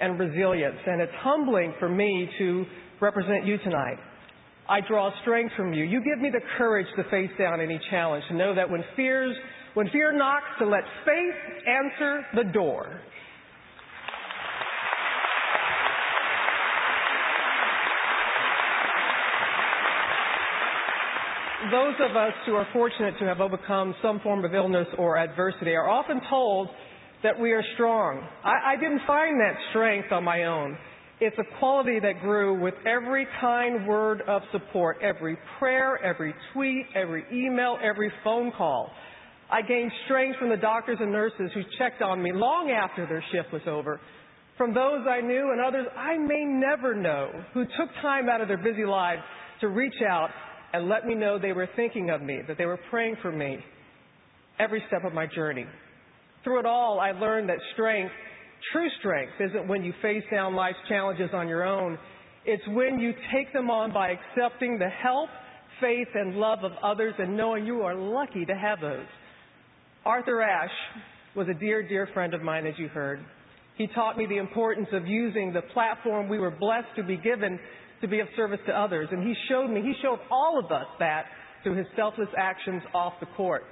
[0.00, 0.78] and resilience.
[0.86, 2.64] And it's humbling for me to
[3.00, 3.98] represent you tonight.
[4.68, 5.84] I draw strength from you.
[5.84, 9.34] You give me the courage to face down any challenge, to know that when fears,
[9.74, 13.00] when fear knocks, to let faith answer the door.
[21.70, 25.72] those of us who are fortunate to have overcome some form of illness or adversity
[25.72, 26.68] are often told
[27.22, 28.26] that we are strong.
[28.44, 30.78] I, I didn't find that strength on my own.
[31.20, 36.86] It's a quality that grew with every kind word of support, every prayer, every tweet,
[36.94, 38.90] every email, every phone call.
[39.50, 43.24] I gained strength from the doctors and nurses who checked on me long after their
[43.32, 43.98] shift was over,
[44.56, 48.46] from those I knew and others I may never know who took time out of
[48.46, 49.22] their busy lives
[49.60, 50.30] to reach out
[50.72, 53.58] and let me know they were thinking of me, that they were praying for me
[54.60, 55.64] every step of my journey.
[56.44, 58.12] Through it all, I learned that strength,
[58.72, 61.98] true strength, isn't when you face down life's challenges on your own.
[62.44, 65.28] It's when you take them on by accepting the help,
[65.80, 69.06] faith, and love of others and knowing you are lucky to have those.
[70.04, 70.70] Arthur Ashe
[71.36, 73.20] was a dear, dear friend of mine, as you heard.
[73.76, 77.58] He taught me the importance of using the platform we were blessed to be given
[78.00, 79.08] to be of service to others.
[79.12, 81.26] And he showed me, he showed all of us that
[81.62, 83.64] through his selfless actions off the court.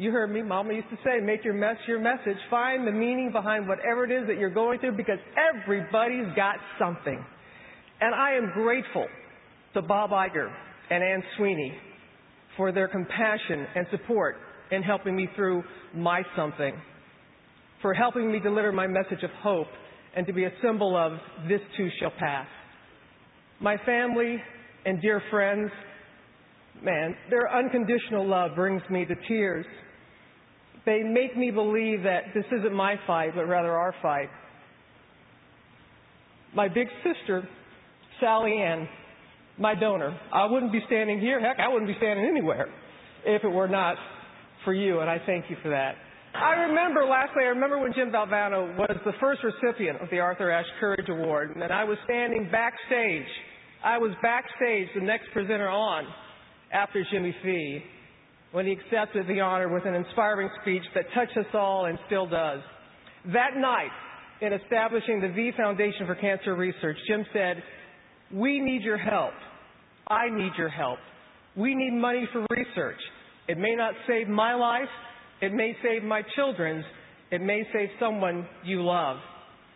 [0.00, 2.38] You heard me, Mama used to say, make your mess your message.
[2.48, 7.22] Find the meaning behind whatever it is that you're going through because everybody's got something.
[8.00, 9.06] And I am grateful
[9.74, 10.50] to Bob Iger
[10.90, 11.74] and Anne Sweeney
[12.56, 14.36] for their compassion and support
[14.70, 15.62] in helping me through
[15.94, 16.72] my something,
[17.82, 19.66] for helping me deliver my message of hope
[20.16, 21.12] and to be a symbol of
[21.46, 22.46] this too shall pass.
[23.60, 24.38] My family
[24.86, 25.70] and dear friends,
[26.82, 29.66] man, their unconditional love brings me to tears.
[30.86, 34.28] They make me believe that this isn't my fight, but rather our fight.
[36.54, 37.48] My big sister,
[38.18, 38.88] Sally Ann,
[39.58, 42.66] my donor, I wouldn't be standing here, heck, I wouldn't be standing anywhere
[43.24, 43.96] if it were not
[44.64, 45.94] for you, and I thank you for that.
[46.34, 50.50] I remember, lastly, I remember when Jim Valvano was the first recipient of the Arthur
[50.50, 53.26] Ashe Courage Award, and I was standing backstage
[53.82, 56.04] I was backstage, the next presenter on,
[56.72, 57.82] after Jimmy V,
[58.52, 62.26] when he accepted the honor with an inspiring speech that touched us all and still
[62.26, 62.60] does.
[63.32, 63.90] That night,
[64.40, 67.62] in establishing the V Foundation for Cancer Research, Jim said,
[68.32, 69.34] We need your help.
[70.08, 70.98] I need your help.
[71.56, 72.98] We need money for research.
[73.48, 74.88] It may not save my life.
[75.42, 76.84] It may save my children's.
[77.30, 79.18] It may save someone you love.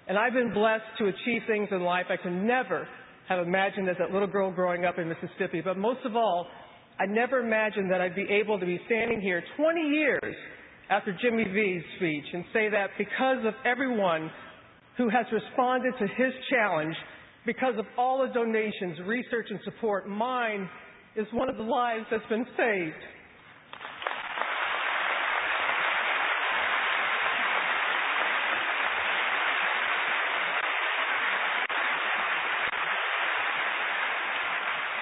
[0.08, 2.86] And I've been blessed to achieve things in life I could never
[3.28, 5.62] have imagined as a little girl growing up in Mississippi.
[5.64, 6.46] But most of all,
[6.98, 10.34] I never imagined that I'd be able to be standing here 20 years
[10.90, 14.30] after Jimmy V's speech and say that because of everyone
[14.96, 16.94] who has responded to his challenge,
[17.46, 20.68] because of all the donations, research, and support, mine
[21.16, 22.94] is one of the lives that's been saved.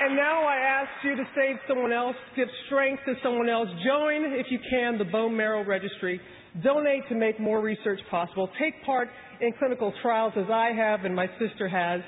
[0.05, 3.69] And now I ask you to save someone else, give strength to someone else.
[3.87, 6.21] Join, if you can, the bone marrow registry.
[6.61, 8.51] Donate to make more research possible.
[8.61, 9.09] Take part
[9.41, 12.01] in clinical trials as I have and my sister has.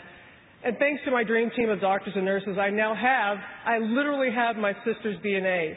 [0.65, 4.35] And thanks to my dream team of doctors and nurses, I now have, I literally
[4.35, 5.75] have my sister's DNA.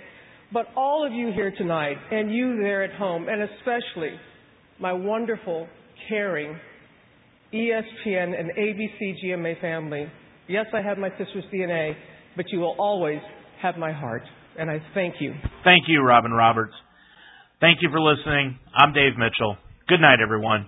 [0.51, 4.17] But all of you here tonight, and you there at home, and especially
[4.79, 5.67] my wonderful,
[6.09, 6.57] caring
[7.53, 10.07] ESPN and ABC GMA family,
[10.47, 11.93] Yes, I have my sister's DNA,
[12.35, 13.19] but you will always
[13.61, 14.23] have my heart.
[14.57, 15.33] And I thank you.
[15.63, 16.73] Thank you, Robin Roberts.
[17.59, 18.57] Thank you for listening.
[18.75, 19.57] I'm Dave Mitchell.
[19.87, 20.67] Good night, everyone.